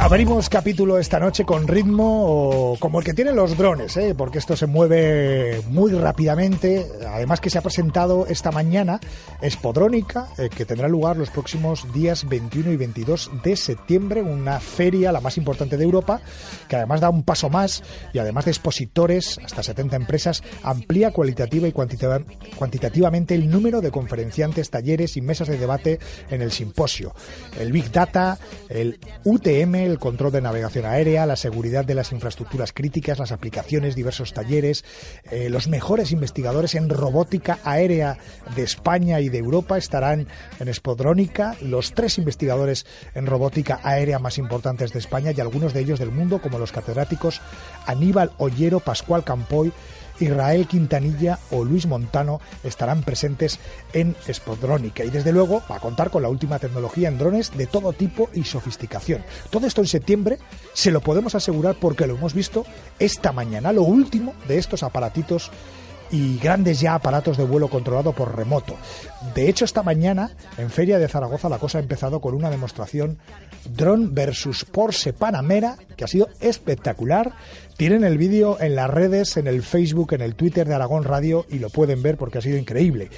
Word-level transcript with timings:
Abrimos 0.00 0.48
capítulo 0.48 0.98
esta 0.98 1.20
noche 1.20 1.44
con 1.44 1.68
ritmo 1.68 2.74
como 2.80 3.00
el 3.00 3.04
que 3.04 3.12
tienen 3.12 3.36
los 3.36 3.58
drones, 3.58 3.98
¿eh? 3.98 4.14
porque 4.16 4.38
esto 4.38 4.56
se 4.56 4.66
mueve 4.66 5.60
muy 5.68 5.92
rápidamente. 5.92 6.86
Además 7.06 7.38
que 7.38 7.50
se 7.50 7.58
ha 7.58 7.60
presentado 7.60 8.26
esta 8.26 8.50
mañana 8.50 8.98
Espodrónica, 9.42 10.28
eh, 10.38 10.48
que 10.48 10.64
tendrá 10.64 10.88
lugar 10.88 11.18
los 11.18 11.28
próximos 11.28 11.92
días 11.92 12.26
21 12.26 12.72
y 12.72 12.76
22 12.78 13.30
de 13.44 13.54
septiembre, 13.56 14.22
una 14.22 14.58
feria 14.58 15.12
la 15.12 15.20
más 15.20 15.36
importante 15.36 15.76
de 15.76 15.84
Europa, 15.84 16.22
que 16.66 16.76
además 16.76 17.02
da 17.02 17.10
un 17.10 17.22
paso 17.22 17.50
más 17.50 17.82
y 18.14 18.20
además 18.20 18.46
de 18.46 18.52
expositores, 18.52 19.38
hasta 19.44 19.62
70 19.62 19.96
empresas, 19.96 20.42
amplía 20.62 21.10
cualitativa 21.10 21.68
y 21.68 21.72
cuantitativamente 21.72 23.34
el 23.34 23.50
número 23.50 23.82
de 23.82 23.90
conferenciantes, 23.90 24.70
talleres 24.70 25.18
y 25.18 25.20
mesas 25.20 25.48
de 25.48 25.58
debate 25.58 25.98
en 26.30 26.40
el 26.40 26.52
simposio. 26.52 27.14
El 27.58 27.70
Big 27.70 27.92
Data, 27.92 28.38
el 28.70 28.98
UTM, 29.24 29.89
el 29.90 29.98
control 29.98 30.32
de 30.32 30.40
navegación 30.40 30.86
aérea, 30.86 31.26
la 31.26 31.36
seguridad 31.36 31.84
de 31.84 31.94
las 31.94 32.12
infraestructuras 32.12 32.72
críticas, 32.72 33.18
las 33.18 33.32
aplicaciones, 33.32 33.94
diversos 33.94 34.32
talleres. 34.32 34.84
Eh, 35.30 35.50
los 35.50 35.68
mejores 35.68 36.12
investigadores 36.12 36.74
en 36.74 36.88
robótica 36.88 37.58
aérea 37.64 38.18
de 38.56 38.62
España 38.62 39.20
y 39.20 39.28
de 39.28 39.38
Europa 39.38 39.78
estarán 39.78 40.28
en 40.58 40.68
Espodrónica. 40.68 41.56
Los 41.60 41.92
tres 41.92 42.18
investigadores 42.18 42.86
en 43.14 43.26
robótica 43.26 43.80
aérea 43.82 44.18
más 44.18 44.38
importantes 44.38 44.92
de 44.92 44.98
España 44.98 45.32
y 45.36 45.40
algunos 45.40 45.74
de 45.74 45.80
ellos 45.80 45.98
del 45.98 46.10
mundo, 46.10 46.40
como 46.40 46.58
los 46.58 46.72
catedráticos 46.72 47.40
Aníbal 47.86 48.32
Ollero, 48.38 48.80
Pascual 48.80 49.24
Campoy, 49.24 49.72
Israel 50.20 50.66
Quintanilla 50.66 51.38
o 51.50 51.64
Luis 51.64 51.86
Montano 51.86 52.40
estarán 52.62 53.02
presentes 53.02 53.58
en 53.92 54.14
Spodrónica 54.28 55.04
y 55.04 55.10
desde 55.10 55.32
luego 55.32 55.62
va 55.70 55.76
a 55.76 55.80
contar 55.80 56.10
con 56.10 56.22
la 56.22 56.28
última 56.28 56.58
tecnología 56.58 57.08
en 57.08 57.18
drones 57.18 57.56
de 57.56 57.66
todo 57.66 57.92
tipo 57.92 58.30
y 58.34 58.44
sofisticación. 58.44 59.24
Todo 59.50 59.66
esto 59.66 59.80
en 59.80 59.88
septiembre 59.88 60.38
se 60.72 60.90
lo 60.90 61.00
podemos 61.00 61.34
asegurar 61.34 61.76
porque 61.80 62.06
lo 62.06 62.14
hemos 62.14 62.34
visto 62.34 62.64
esta 62.98 63.32
mañana, 63.32 63.72
lo 63.72 63.82
último 63.82 64.34
de 64.46 64.58
estos 64.58 64.82
aparatitos 64.82 65.50
y 66.10 66.38
grandes 66.38 66.80
ya 66.80 66.94
aparatos 66.94 67.36
de 67.36 67.44
vuelo 67.44 67.68
controlado 67.68 68.12
por 68.12 68.36
remoto. 68.36 68.76
De 69.34 69.48
hecho, 69.48 69.64
esta 69.64 69.82
mañana 69.82 70.30
en 70.58 70.70
Feria 70.70 70.98
de 70.98 71.08
Zaragoza 71.08 71.48
la 71.48 71.58
cosa 71.58 71.78
ha 71.78 71.80
empezado 71.80 72.20
con 72.20 72.34
una 72.34 72.50
demostración 72.50 73.18
drone 73.64 74.08
versus 74.10 74.64
Porsche 74.64 75.12
Panamera 75.12 75.76
que 75.96 76.04
ha 76.04 76.08
sido 76.08 76.28
espectacular. 76.40 77.32
Tienen 77.76 78.04
el 78.04 78.18
vídeo 78.18 78.60
en 78.60 78.74
las 78.74 78.90
redes, 78.90 79.36
en 79.36 79.46
el 79.46 79.62
Facebook, 79.62 80.14
en 80.14 80.22
el 80.22 80.34
Twitter 80.34 80.66
de 80.66 80.74
Aragón 80.74 81.04
Radio 81.04 81.46
y 81.48 81.58
lo 81.58 81.70
pueden 81.70 82.02
ver 82.02 82.16
porque 82.16 82.38
ha 82.38 82.42
sido 82.42 82.58
increíble. 82.58 83.10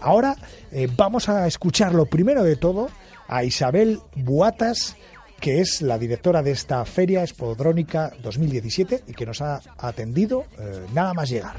Ahora 0.00 0.36
eh, 0.72 0.88
vamos 0.96 1.28
a 1.28 1.46
escuchar 1.46 1.94
lo 1.94 2.06
primero 2.06 2.44
de 2.44 2.56
todo 2.56 2.88
a 3.28 3.44
Isabel 3.44 4.00
Buatas 4.14 4.96
que 5.40 5.60
es 5.60 5.82
la 5.82 5.98
directora 5.98 6.42
de 6.42 6.52
esta 6.52 6.84
Feria 6.84 7.22
Espodrónica 7.22 8.12
2017 8.22 9.04
y 9.06 9.12
que 9.12 9.26
nos 9.26 9.42
ha 9.42 9.60
atendido 9.78 10.44
eh, 10.58 10.86
nada 10.94 11.12
más 11.14 11.28
llegar. 11.28 11.56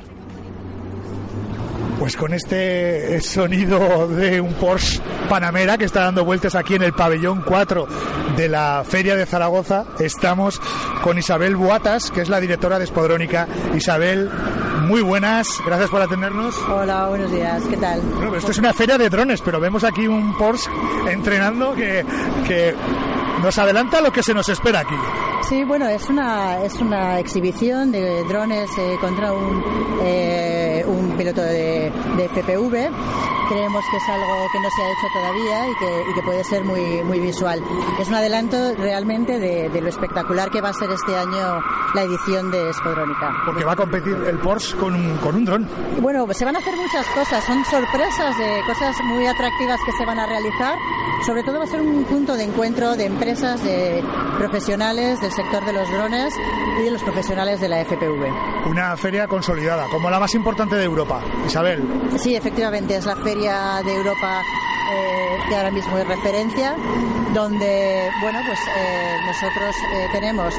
Pues 1.99 2.15
con 2.15 2.31
este 2.33 3.19
sonido 3.21 4.07
de 4.07 4.39
un 4.39 4.53
Porsche 4.53 5.01
Panamera 5.27 5.77
que 5.77 5.85
está 5.85 6.03
dando 6.03 6.23
vueltas 6.23 6.53
aquí 6.53 6.75
en 6.75 6.83
el 6.83 6.93
pabellón 6.93 7.41
4 7.41 7.87
de 8.35 8.47
la 8.47 8.83
Feria 8.87 9.15
de 9.15 9.25
Zaragoza, 9.25 9.85
estamos 9.99 10.61
con 11.03 11.17
Isabel 11.17 11.55
Buatas, 11.55 12.11
que 12.11 12.21
es 12.21 12.29
la 12.29 12.39
directora 12.39 12.77
de 12.77 12.85
Espodrónica. 12.85 13.47
Isabel, 13.75 14.29
muy 14.81 15.01
buenas, 15.01 15.47
gracias 15.65 15.89
por 15.89 16.01
atendernos. 16.01 16.55
Hola, 16.69 17.07
buenos 17.07 17.31
días, 17.31 17.63
¿qué 17.67 17.77
tal? 17.77 17.99
Bueno, 18.01 18.35
esto 18.35 18.51
es 18.51 18.59
una 18.59 18.73
feria 18.73 18.97
de 18.99 19.09
drones, 19.09 19.41
pero 19.41 19.59
vemos 19.59 19.83
aquí 19.83 20.07
un 20.07 20.37
Porsche 20.37 20.69
entrenando 21.09 21.73
que, 21.73 22.05
que 22.47 22.75
nos 23.41 23.57
adelanta 23.57 24.01
lo 24.01 24.11
que 24.11 24.21
se 24.21 24.35
nos 24.35 24.47
espera 24.49 24.81
aquí. 24.81 24.95
Sí, 25.47 25.63
bueno, 25.63 25.87
es 25.87 26.09
una, 26.09 26.61
es 26.63 26.73
una 26.75 27.19
exhibición 27.19 27.91
de 27.91 28.23
drones 28.25 28.69
eh, 28.77 28.97
contra 28.99 29.31
un, 29.31 29.63
eh, 30.03 30.26
un 30.87 31.15
piloto 31.17 31.41
de, 31.41 31.91
de 32.17 32.29
FPV 32.29 33.36
creemos 33.47 33.83
que 33.89 33.97
es 33.97 34.09
algo 34.09 34.47
que 34.51 34.59
no 34.59 34.69
se 34.69 34.81
ha 34.81 34.87
hecho 34.87 35.07
todavía 35.13 35.69
y 35.69 35.75
que, 35.75 36.11
y 36.11 36.13
que 36.13 36.21
puede 36.21 36.43
ser 36.43 36.63
muy, 36.63 37.03
muy 37.03 37.19
visual. 37.19 37.61
Es 37.99 38.07
un 38.07 38.15
adelanto 38.15 38.75
realmente 38.75 39.39
de, 39.39 39.69
de, 39.69 39.81
lo 39.81 39.89
espectacular 39.89 40.49
que 40.49 40.61
va 40.61 40.69
a 40.69 40.73
ser 40.73 40.89
este 40.91 41.15
año 41.15 41.61
la 41.93 42.03
edición 42.03 42.51
de 42.51 42.69
Espodrónica. 42.69 43.33
Porque 43.45 43.63
va 43.63 43.73
a 43.73 43.75
competir 43.75 44.15
el 44.27 44.37
Porsche 44.39 44.75
con 44.77 44.93
un, 44.93 45.17
con 45.17 45.35
un 45.35 45.45
dron. 45.45 45.67
Bueno, 46.01 46.27
se 46.33 46.45
van 46.45 46.55
a 46.55 46.59
hacer 46.59 46.75
muchas 46.75 47.05
cosas, 47.07 47.43
son 47.45 47.63
sorpresas 47.65 48.37
de 48.37 48.61
cosas 48.67 48.95
muy 49.05 49.25
atractivas 49.25 49.79
que 49.85 49.91
se 49.93 50.05
van 50.05 50.19
a 50.19 50.25
realizar. 50.25 50.77
Sobre 51.25 51.43
todo 51.43 51.57
va 51.57 51.63
a 51.63 51.67
ser 51.67 51.81
un 51.81 52.03
punto 52.03 52.35
de 52.35 52.43
encuentro 52.43 52.95
de 52.95 53.05
empresas, 53.05 53.63
de 53.63 54.03
profesionales 54.37 55.19
del 55.19 55.31
sector 55.31 55.65
de 55.65 55.73
los 55.73 55.89
drones 55.89 56.33
y 56.79 56.83
de 56.83 56.91
los 56.91 57.01
profesionales 57.01 57.59
de 57.59 57.69
la 57.69 57.83
FPV. 57.83 58.67
Una 58.69 58.95
feria 58.97 59.27
consolidada, 59.27 59.85
como 59.89 60.09
la 60.09 60.19
más 60.19 60.35
importante 60.35 60.75
de 60.75 60.83
Europa. 60.83 61.21
Isabel. 61.45 61.83
Sí, 62.17 62.35
efectivamente, 62.35 62.95
es 62.95 63.05
la 63.05 63.15
feria 63.15 63.36
de 63.37 63.93
Europa 63.93 64.41
eh, 64.91 65.37
que 65.47 65.55
ahora 65.55 65.69
mismo 65.69 65.97
es 65.97 66.07
referencia, 66.07 66.75
donde 67.33 68.09
bueno 68.19 68.39
pues 68.47 68.59
eh, 68.59 69.17
nosotros 69.27 69.75
eh, 69.93 70.07
tenemos 70.11 70.53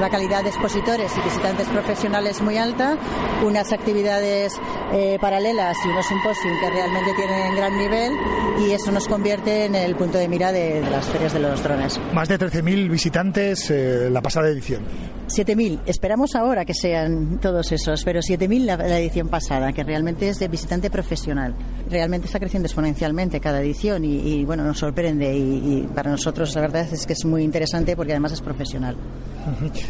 la 0.00 0.10
calidad 0.10 0.42
de 0.42 0.48
expositores 0.48 1.12
y 1.16 1.20
visitantes 1.20 1.68
profesionales 1.68 2.42
muy 2.42 2.58
alta, 2.58 2.96
unas 3.44 3.72
actividades 3.72 4.52
eh, 4.92 5.16
paralelas 5.20 5.76
y 5.84 5.88
unos 5.88 6.06
simposios 6.06 6.58
que 6.60 6.70
realmente 6.70 7.12
tienen 7.14 7.54
gran 7.54 7.78
nivel 7.78 8.12
y 8.66 8.72
eso 8.72 8.90
nos 8.90 9.06
convierte 9.06 9.66
en 9.66 9.76
el 9.76 9.94
punto 9.94 10.18
de 10.18 10.28
mira 10.28 10.50
de, 10.50 10.80
de 10.80 10.90
las 10.90 11.06
ferias 11.06 11.32
de 11.32 11.38
los 11.38 11.62
drones. 11.62 12.00
Más 12.12 12.28
de 12.28 12.38
13.000 12.38 12.90
visitantes 12.90 13.70
la 13.70 14.20
pasada 14.20 14.48
edición. 14.48 14.82
7.000. 15.26 15.80
Esperamos 15.86 16.34
ahora 16.34 16.64
que 16.64 16.74
sean 16.74 17.38
todos 17.40 17.72
esos, 17.72 18.04
pero 18.04 18.20
7.000 18.20 18.64
la, 18.64 18.76
la, 18.76 18.98
edición 18.98 19.28
pasada, 19.28 19.72
que 19.72 19.82
realmente 19.82 20.28
es 20.28 20.38
de 20.38 20.48
visitante 20.48 20.90
profesional. 20.90 21.54
Realmente 21.90 22.26
está 22.26 22.38
creciendo 22.38 22.66
exponencialmente 22.66 23.40
cada 23.40 23.60
edición 23.60 24.04
y, 24.04 24.44
bueno, 24.44 24.64
nos 24.64 24.78
sorprende 24.78 25.36
y, 25.36 25.82
y, 25.82 25.88
para 25.94 26.10
nosotros 26.10 26.54
la 26.54 26.62
verdad 26.62 26.86
es 26.90 27.06
que 27.06 27.12
es 27.12 27.24
muy 27.24 27.42
interesante 27.42 27.96
porque 27.96 28.12
además 28.12 28.32
es 28.32 28.40
profesional. 28.40 28.96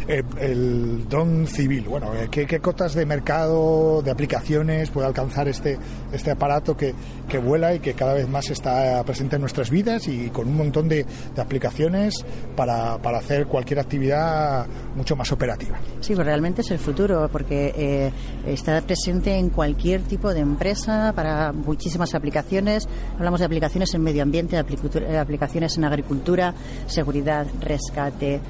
Eh, 0.07 0.21
el 0.39 1.07
don 1.07 1.47
civil, 1.47 1.85
bueno, 1.87 2.13
eh, 2.13 2.27
¿qué, 2.29 2.45
¿qué, 2.45 2.59
cotas 2.59 2.93
de 2.93 3.05
mercado, 3.05 4.01
de 4.01 4.11
aplicaciones 4.11 4.89
puede 4.91 5.07
alcanzar 5.07 5.47
este, 5.47 5.77
este 6.11 6.31
aparato 6.31 6.75
que, 6.75 6.93
que, 7.27 7.37
vuela 7.37 7.73
y 7.73 7.79
que 7.79 7.93
cada 7.93 8.13
vez 8.13 8.27
más 8.27 8.49
está 8.49 9.01
presente 9.03 9.35
en 9.35 9.41
nuestras 9.41 9.69
vidas 9.69 10.07
y 10.07 10.29
con 10.29 10.47
un 10.49 10.57
montón 10.57 10.89
de, 10.89 11.05
de 11.35 11.41
aplicaciones 11.41 12.25
para, 12.55 12.97
para 12.97 13.19
hacer 13.19 13.47
cualquier 13.47 13.79
actividad 13.79 14.67
mucho 14.95 15.15
más 15.15 15.24
operativa. 15.31 15.79
Sí, 16.01 16.15
pues 16.15 16.25
realmente 16.25 16.61
es 16.61 16.71
el 16.71 16.79
futuro, 16.79 17.29
porque 17.31 17.73
eh, 17.75 18.11
está 18.45 18.81
presente 18.81 19.35
en 19.35 19.49
cualquier 19.49 20.01
tipo 20.01 20.33
de 20.33 20.41
empresa 20.41 21.13
para 21.15 21.51
muchísimas 21.51 22.13
aplicaciones. 22.15 22.87
Hablamos 23.17 23.39
de 23.39 23.45
aplicaciones 23.45 23.93
en 23.93 24.01
medio 24.01 24.23
ambiente, 24.23 24.57
aplicaciones 24.57 25.77
en 25.77 25.85
agricultura, 25.85 26.53
seguridad, 26.87 27.47
rescate, 27.61 28.41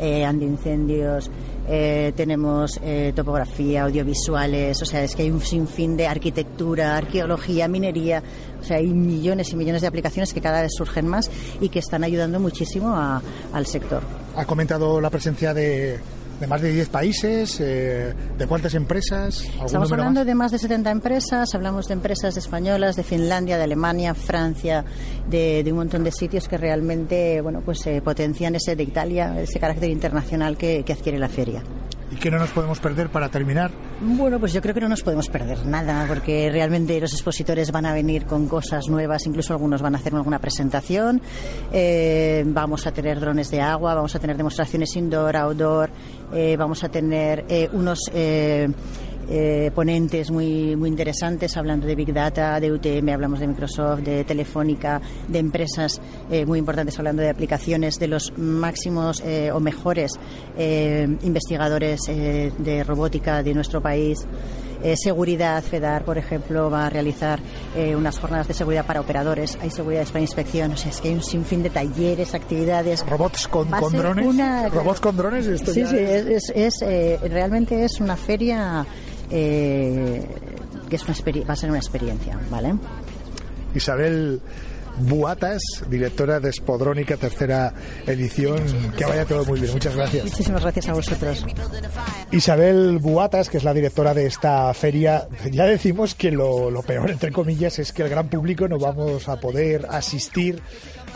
eh, 0.00 0.24
antiincendios, 0.24 1.30
eh, 1.68 2.12
tenemos 2.16 2.80
eh, 2.82 3.12
topografía, 3.14 3.82
audiovisuales, 3.82 4.80
o 4.80 4.84
sea, 4.84 5.04
es 5.04 5.14
que 5.14 5.22
hay 5.22 5.30
un 5.30 5.42
sinfín 5.42 5.96
de 5.96 6.06
arquitectura, 6.06 6.96
arqueología, 6.96 7.68
minería, 7.68 8.22
o 8.60 8.64
sea, 8.64 8.78
hay 8.78 8.88
millones 8.88 9.52
y 9.52 9.56
millones 9.56 9.82
de 9.82 9.88
aplicaciones 9.88 10.32
que 10.32 10.40
cada 10.40 10.62
vez 10.62 10.72
surgen 10.74 11.06
más 11.06 11.30
y 11.60 11.68
que 11.68 11.78
están 11.78 12.02
ayudando 12.02 12.40
muchísimo 12.40 12.88
a, 12.96 13.20
al 13.52 13.66
sector. 13.66 14.02
Ha 14.36 14.46
comentado 14.46 15.00
la 15.00 15.10
presencia 15.10 15.52
de 15.52 16.00
de 16.40 16.46
más 16.46 16.62
de 16.62 16.72
10 16.72 16.88
países, 16.88 17.60
eh, 17.60 18.14
de 18.36 18.46
cuántas 18.46 18.74
empresas. 18.74 19.44
Estamos 19.64 19.92
hablando 19.92 20.20
más? 20.20 20.26
de 20.26 20.34
más 20.34 20.50
de 20.50 20.58
70 20.58 20.90
empresas, 20.90 21.54
hablamos 21.54 21.86
de 21.86 21.94
empresas 21.94 22.36
españolas, 22.36 22.96
de 22.96 23.02
Finlandia, 23.02 23.58
de 23.58 23.64
Alemania, 23.64 24.14
Francia, 24.14 24.84
de, 25.28 25.62
de 25.62 25.70
un 25.70 25.78
montón 25.78 26.02
de 26.02 26.10
sitios 26.10 26.48
que 26.48 26.56
realmente 26.56 27.40
bueno, 27.42 27.60
pues, 27.62 27.86
eh, 27.86 28.00
potencian 28.02 28.54
ese 28.54 28.74
de 28.74 28.82
Italia, 28.82 29.38
ese 29.38 29.60
carácter 29.60 29.90
internacional 29.90 30.56
que, 30.56 30.82
que 30.82 30.94
adquiere 30.94 31.18
la 31.18 31.28
feria. 31.28 31.62
¿Y 32.12 32.16
qué 32.16 32.28
no 32.30 32.38
nos 32.38 32.50
podemos 32.50 32.80
perder 32.80 33.08
para 33.08 33.28
terminar? 33.28 33.70
Bueno, 34.00 34.40
pues 34.40 34.52
yo 34.52 34.60
creo 34.60 34.74
que 34.74 34.80
no 34.80 34.88
nos 34.88 35.02
podemos 35.02 35.28
perder 35.28 35.64
nada, 35.64 36.06
porque 36.08 36.50
realmente 36.50 36.98
los 37.00 37.12
expositores 37.12 37.70
van 37.70 37.86
a 37.86 37.92
venir 37.92 38.26
con 38.26 38.48
cosas 38.48 38.88
nuevas, 38.88 39.26
incluso 39.26 39.52
algunos 39.52 39.80
van 39.80 39.94
a 39.94 39.98
hacer 39.98 40.14
alguna 40.14 40.40
presentación. 40.40 41.22
Eh, 41.72 42.42
vamos 42.46 42.86
a 42.88 42.92
tener 42.92 43.20
drones 43.20 43.50
de 43.50 43.60
agua, 43.60 43.94
vamos 43.94 44.14
a 44.16 44.18
tener 44.18 44.36
demostraciones 44.36 44.96
indoor, 44.96 45.36
outdoor, 45.36 45.90
eh, 46.32 46.56
vamos 46.56 46.82
a 46.84 46.88
tener 46.88 47.44
eh, 47.48 47.68
unos 47.72 47.98
eh, 49.32 49.70
ponentes 49.72 50.28
muy, 50.32 50.74
muy 50.74 50.88
interesantes 50.88 51.56
hablando 51.56 51.86
de 51.86 51.94
Big 51.94 52.12
Data, 52.12 52.58
de 52.58 52.72
UTM, 52.72 53.10
hablamos 53.10 53.38
de 53.38 53.46
Microsoft, 53.46 54.00
de 54.00 54.24
Telefónica, 54.24 55.00
de 55.28 55.38
empresas 55.38 56.00
eh, 56.28 56.44
muy 56.44 56.58
importantes 56.58 56.98
hablando 56.98 57.22
de 57.22 57.30
aplicaciones, 57.30 57.94
de 58.00 58.08
los 58.08 58.36
máximos 58.36 59.22
eh, 59.24 59.52
o 59.52 59.60
mejores 59.60 60.18
investigadores 61.22 62.00
de 62.06 62.84
robótica 62.84 63.42
de 63.42 63.54
nuestro 63.54 63.80
país. 63.80 64.18
Seguridad, 64.96 65.62
FEDAR, 65.62 66.04
por 66.04 66.18
ejemplo, 66.18 66.70
va 66.70 66.86
a 66.86 66.90
realizar 66.90 67.40
unas 67.96 68.18
jornadas 68.18 68.48
de 68.48 68.54
seguridad 68.54 68.86
para 68.86 69.00
operadores. 69.00 69.58
Hay 69.60 69.70
seguridad 69.70 70.06
para 70.06 70.20
inspección. 70.20 70.72
O 70.72 70.76
sea, 70.76 70.90
es 70.90 71.00
que 71.00 71.08
hay 71.08 71.14
un 71.14 71.22
sinfín 71.22 71.62
de 71.62 71.70
talleres, 71.70 72.34
actividades. 72.34 73.04
¿Robots 73.06 73.48
con, 73.48 73.70
drones? 73.70 74.72
¿Robots 74.72 75.00
con 75.00 75.16
drones? 75.16 75.46
sí, 75.60 75.86
sí, 75.86 75.96
es, 75.96 76.50
es 76.54 76.80
realmente 77.30 77.84
es 77.84 78.00
una 78.00 78.16
feria 78.16 78.86
eh, 79.30 80.26
que 80.88 80.96
es 80.96 81.04
una 81.04 81.14
va 81.46 81.52
a 81.52 81.56
ser 81.56 81.70
una 81.70 81.78
experiencia, 81.78 82.38
¿vale? 82.50 82.74
Isabel 83.74 84.40
Buatas, 85.00 85.62
directora 85.88 86.40
de 86.40 86.50
Espodrónica, 86.50 87.16
tercera 87.16 87.72
edición. 88.06 88.60
Que 88.96 89.04
vaya 89.04 89.24
todo 89.24 89.44
muy 89.44 89.60
bien. 89.60 89.72
Muchas 89.72 89.96
gracias. 89.96 90.24
Muchísimas 90.24 90.62
gracias 90.62 90.88
a 90.88 90.92
vosotros. 90.92 91.44
Isabel 92.30 92.98
Buatas, 92.98 93.48
que 93.48 93.58
es 93.58 93.64
la 93.64 93.74
directora 93.74 94.14
de 94.14 94.26
esta 94.26 94.72
feria, 94.74 95.28
ya 95.50 95.64
decimos 95.64 96.14
que 96.14 96.30
lo, 96.30 96.70
lo 96.70 96.82
peor, 96.82 97.10
entre 97.10 97.32
comillas, 97.32 97.78
es 97.78 97.92
que 97.92 98.02
el 98.02 98.08
gran 98.08 98.28
público 98.28 98.68
no 98.68 98.78
vamos 98.78 99.28
a 99.28 99.40
poder 99.40 99.86
asistir 99.90 100.60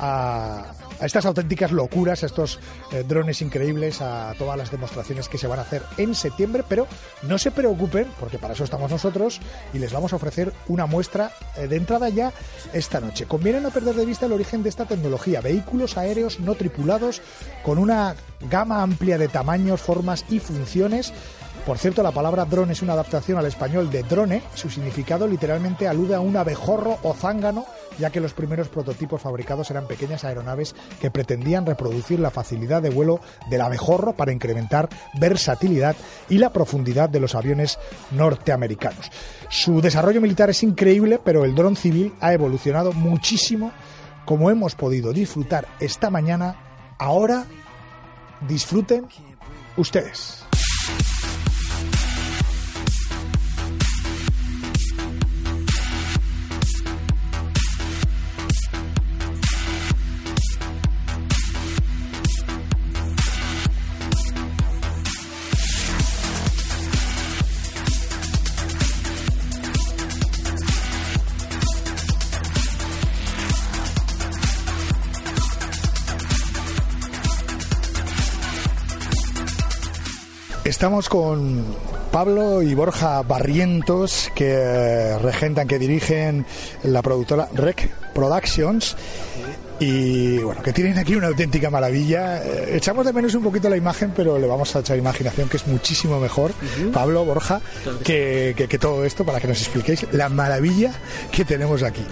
a, 0.00 0.72
a 1.00 1.06
estas 1.06 1.26
auténticas 1.26 1.72
locuras, 1.72 2.22
a 2.22 2.26
estos 2.26 2.58
eh, 2.92 3.04
drones 3.06 3.42
increíbles, 3.42 4.00
a 4.00 4.34
todas 4.38 4.56
las 4.56 4.70
demostraciones 4.70 5.28
que 5.28 5.38
se 5.38 5.46
van 5.46 5.58
a 5.58 5.62
hacer 5.62 5.82
en 5.96 6.14
septiembre, 6.14 6.64
pero 6.68 6.86
no 7.22 7.38
se 7.38 7.50
preocupen, 7.50 8.08
porque 8.20 8.38
para 8.38 8.54
eso 8.54 8.64
estamos 8.64 8.90
nosotros 8.90 9.40
y 9.72 9.78
les 9.78 9.92
vamos 9.92 10.12
a 10.12 10.16
ofrecer 10.16 10.52
una 10.68 10.86
muestra 10.86 11.32
eh, 11.56 11.66
de 11.66 11.76
entrada 11.76 12.08
ya 12.08 12.32
esta 12.72 13.00
noche. 13.00 13.26
Conviene 13.26 13.60
no 13.60 13.70
perder 13.70 13.94
de 13.94 14.06
vista 14.06 14.26
el 14.26 14.32
origen 14.32 14.62
de 14.62 14.68
esta 14.68 14.86
tecnología, 14.86 15.40
vehículos 15.40 15.96
aéreos 15.96 16.40
no 16.40 16.54
tripulados 16.54 17.22
con 17.62 17.78
una 17.78 18.14
gama 18.50 18.82
amplia 18.82 19.18
de 19.18 19.28
tamaños, 19.28 19.80
formas 19.80 20.24
y 20.28 20.38
funciones 20.38 21.12
por 21.66 21.78
cierto, 21.78 22.02
la 22.02 22.12
palabra 22.12 22.44
drone 22.44 22.74
es 22.74 22.82
una 22.82 22.92
adaptación 22.92 23.38
al 23.38 23.46
español 23.46 23.90
de 23.90 24.02
drone. 24.02 24.42
Su 24.54 24.68
significado 24.68 25.26
literalmente 25.26 25.88
alude 25.88 26.14
a 26.14 26.20
un 26.20 26.36
abejorro 26.36 26.98
o 27.02 27.14
zángano, 27.14 27.64
ya 27.98 28.10
que 28.10 28.20
los 28.20 28.34
primeros 28.34 28.68
prototipos 28.68 29.22
fabricados 29.22 29.70
eran 29.70 29.86
pequeñas 29.86 30.24
aeronaves 30.24 30.74
que 31.00 31.10
pretendían 31.10 31.64
reproducir 31.64 32.20
la 32.20 32.30
facilidad 32.30 32.82
de 32.82 32.90
vuelo 32.90 33.20
del 33.48 33.62
abejorro 33.62 34.12
para 34.12 34.32
incrementar 34.32 34.90
versatilidad 35.14 35.96
y 36.28 36.36
la 36.36 36.52
profundidad 36.52 37.08
de 37.08 37.20
los 37.20 37.34
aviones 37.34 37.78
norteamericanos. 38.10 39.10
Su 39.48 39.80
desarrollo 39.80 40.20
militar 40.20 40.50
es 40.50 40.62
increíble, 40.62 41.18
pero 41.24 41.46
el 41.46 41.54
dron 41.54 41.76
civil 41.76 42.12
ha 42.20 42.34
evolucionado 42.34 42.92
muchísimo, 42.92 43.72
como 44.26 44.50
hemos 44.50 44.74
podido 44.74 45.14
disfrutar 45.14 45.66
esta 45.80 46.10
mañana. 46.10 46.56
Ahora 46.98 47.46
disfruten 48.46 49.06
ustedes. 49.78 50.44
Estamos 80.84 81.08
con 81.08 81.64
Pablo 82.12 82.60
y 82.60 82.74
Borja 82.74 83.22
Barrientos, 83.22 84.30
que 84.34 85.16
regentan, 85.16 85.66
que 85.66 85.78
dirigen 85.78 86.44
la 86.82 87.00
productora 87.00 87.48
Rec 87.54 87.90
Productions 88.12 88.94
y 89.80 90.38
bueno, 90.38 90.62
que 90.62 90.72
tienen 90.72 90.98
aquí 90.98 91.16
una 91.16 91.28
auténtica 91.28 91.70
maravilla. 91.70 92.44
Eh, 92.44 92.76
echamos 92.76 93.04
de 93.06 93.12
menos 93.12 93.34
un 93.34 93.42
poquito 93.42 93.68
la 93.68 93.76
imagen, 93.76 94.12
pero 94.14 94.38
le 94.38 94.46
vamos 94.46 94.76
a 94.76 94.80
echar 94.80 94.96
imaginación, 94.96 95.48
que 95.48 95.56
es 95.56 95.66
muchísimo 95.66 96.20
mejor, 96.20 96.52
Pablo, 96.92 97.24
Borja, 97.24 97.60
que, 98.04 98.54
que, 98.68 98.78
todo 98.78 99.04
esto, 99.04 99.24
para 99.24 99.40
que 99.40 99.48
nos 99.48 99.60
expliquéis 99.60 100.06
la 100.12 100.28
maravilla 100.28 100.92
que 101.32 101.44
tenemos 101.44 101.82
aquí. 101.82 102.04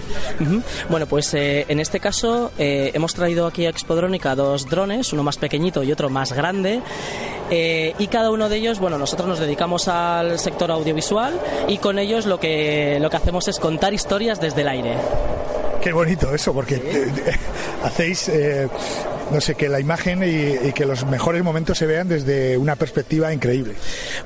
Bueno, 0.89 1.05
pues 1.05 1.33
eh, 1.35 1.65
en 1.69 1.79
este 1.79 1.99
caso 1.99 2.51
eh, 2.57 2.91
hemos 2.93 3.13
traído 3.13 3.47
aquí 3.47 3.65
a 3.65 3.69
Expodrónica 3.69 4.35
dos 4.35 4.67
drones, 4.67 5.13
uno 5.13 5.23
más 5.23 5.37
pequeñito 5.37 5.83
y 5.83 5.91
otro 5.91 6.09
más 6.09 6.33
grande. 6.33 6.81
Y 7.97 8.07
cada 8.07 8.31
uno 8.31 8.49
de 8.49 8.57
ellos, 8.57 8.79
bueno, 8.79 8.97
nosotros 8.97 9.27
nos 9.27 9.39
dedicamos 9.39 9.87
al 9.87 10.39
sector 10.39 10.71
audiovisual 10.71 11.39
y 11.67 11.77
con 11.77 11.99
ellos 11.99 12.25
lo 12.25 12.39
que, 12.39 12.97
lo 13.01 13.09
que 13.09 13.17
hacemos 13.17 13.47
es 13.47 13.59
contar 13.59 13.93
historias 13.93 14.39
desde 14.39 14.61
el 14.61 14.67
aire. 14.67 14.95
Qué 15.81 15.91
bonito 15.91 16.33
eso, 16.33 16.53
porque 16.53 16.81
hacéis 17.83 18.29
eh, 18.29 18.69
no 19.33 19.41
sé, 19.41 19.55
que 19.55 19.67
la 19.67 19.79
imagen 19.79 20.21
y, 20.23 20.71
que 20.73 20.85
los 20.85 21.05
mejores 21.05 21.43
momentos 21.43 21.77
se 21.77 21.85
vean 21.85 22.07
desde 22.07 22.57
una 22.57 22.75
perspectiva 22.75 23.33
increíble. 23.33 23.73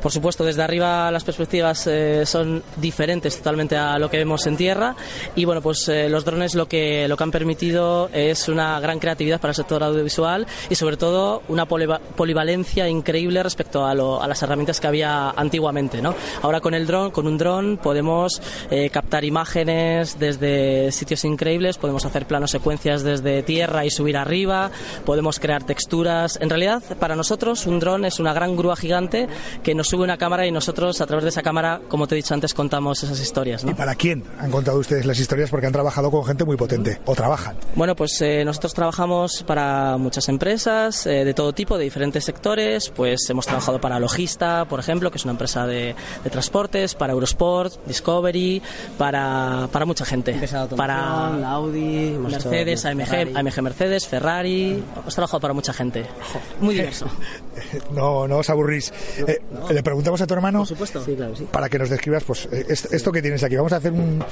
Por 0.01 0.11
supuesto, 0.11 0.43
desde 0.43 0.61
arriba 0.61 1.09
las 1.11 1.23
perspectivas 1.23 1.87
eh, 1.87 2.25
son 2.25 2.63
diferentes 2.75 3.37
totalmente 3.37 3.77
a 3.77 3.97
lo 3.97 4.09
que 4.09 4.17
vemos 4.17 4.45
en 4.47 4.57
tierra 4.57 4.95
y 5.35 5.45
bueno, 5.45 5.61
pues 5.61 5.87
eh, 5.87 6.09
los 6.09 6.25
drones 6.25 6.55
lo 6.55 6.67
que, 6.67 7.07
lo 7.07 7.15
que 7.15 7.23
han 7.23 7.31
permitido 7.31 8.09
es 8.13 8.49
una 8.49 8.79
gran 8.79 8.99
creatividad 8.99 9.39
para 9.39 9.51
el 9.51 9.55
sector 9.55 9.83
audiovisual 9.83 10.45
y 10.69 10.75
sobre 10.75 10.97
todo 10.97 11.43
una 11.47 11.65
polivalencia 11.65 12.87
increíble 12.89 13.41
respecto 13.43 13.85
a, 13.85 13.95
las 13.95 14.43
herramientas 14.43 14.79
que 14.79 14.87
había 14.87 15.29
antiguamente. 15.31 16.01
¿no? 16.01 16.15
Ahora 16.41 16.59
con 16.59 16.73
el 16.73 16.85
dron, 16.85 17.11
con 17.11 17.27
un 17.27 17.37
dron 17.37 17.77
podemos 17.77 18.41
eh, 18.69 18.89
captar 18.89 19.23
imágenes 19.23 20.19
desde 20.19 20.91
sitios 20.91 21.23
increíbles, 21.23 21.77
podemos 21.77 22.05
hacer 22.05 22.25
planos 22.25 22.51
secuencias 22.51 23.03
desde 23.03 23.43
tierra 23.43 23.85
y 23.85 23.89
subir 23.89 24.17
arriba, 24.17 24.71
podemos 25.05 25.39
crear 25.39 25.63
texturas. 25.63 26.37
En 26.41 26.49
realidad, 26.49 26.83
para 26.99 27.15
nosotros, 27.15 27.65
un 27.65 27.79
dron 27.79 28.05
es 28.05 28.19
una 28.19 28.33
gran 28.33 28.55
grúa 28.55 28.75
gigante 28.75 29.27
que 29.63 29.75
nos 29.75 29.87
sube 29.87 30.03
una 30.03 30.17
cámara 30.17 30.45
y 30.45 30.51
nosotros, 30.51 31.01
a 31.01 31.05
través 31.05 31.23
de 31.23 31.29
esa 31.29 31.41
cámara, 31.41 31.81
como 31.87 32.07
te 32.07 32.15
he 32.15 32.17
dicho 32.17 32.33
antes, 32.33 32.53
contamos 32.53 33.03
esas 33.03 33.19
historias. 33.19 33.63
¿Y 33.63 33.73
para 33.73 33.95
quién 33.95 34.23
han 34.39 34.51
contado 34.51 34.79
ustedes 34.79 35.05
las 35.05 35.19
historias? 35.19 35.49
Porque 35.49 35.67
han 35.67 35.73
trabajado 35.73 36.11
con 36.11 36.25
gente 36.25 36.45
muy 36.45 36.57
potente, 36.57 36.99
o 37.05 37.15
trabajan. 37.15 37.55
Bueno, 37.75 37.95
pues 37.95 38.21
eh, 38.21 38.43
nosotros 38.45 38.73
trabajamos 38.73 39.43
para 39.43 39.97
muchas 39.97 40.29
empresas 40.29 41.05
eh, 41.05 41.25
de 41.25 41.33
todo 41.33 41.53
tipo, 41.53 41.77
de 41.77 41.83
diferentes 41.83 42.23
sectores. 42.23 42.89
Pues 42.89 43.29
hemos 43.29 43.45
trabajado 43.45 43.79
para 43.79 43.99
Logista, 43.99 44.65
por 44.65 44.79
ejemplo, 44.79 45.11
que 45.11 45.17
es 45.17 45.25
una 45.25 45.31
empresa 45.31 45.65
de, 45.65 45.95
transportes, 46.31 46.95
para 46.95 47.13
Eurosport, 47.13 47.73
Discovery, 47.85 48.61
para, 48.97 49.69
para 49.71 49.85
mucha 49.85 50.05
gente. 50.05 50.39
Para 50.75 51.51
Audi, 51.51 52.17
Mercedes, 52.19 52.85
AMG, 52.85 53.35
AMG 53.35 53.61
Mercedes, 53.61 54.07
Ferrari, 54.07 54.76
Hemos 54.97 55.13
trabajado 55.13 55.39
para 55.39 55.53
mucha 55.53 55.73
gente. 55.73 56.05
Muy 56.59 56.75
diverso. 56.75 57.07
No, 57.91 58.27
no 58.27 58.37
os 58.37 58.49
aburrís. 58.49 58.93
Eh, 59.27 59.41
le 59.71 59.83
preguntamos 59.83 60.21
a 60.21 60.27
tu 60.27 60.33
hermano. 60.33 60.59
Por 60.59 60.67
supuesto. 60.67 61.03
Para 61.51 61.67
que 61.67 61.79
nos 61.79 61.89
describas, 61.89 62.23
pues, 62.23 62.47
eh, 62.51 62.65
esto 62.69 63.11
que 63.11 63.21
tienes 63.21 63.43
aquí. 63.43 63.55
Vamos 63.55 63.73
a 63.73 63.77
hacer 63.77 63.91
un, 63.91 64.23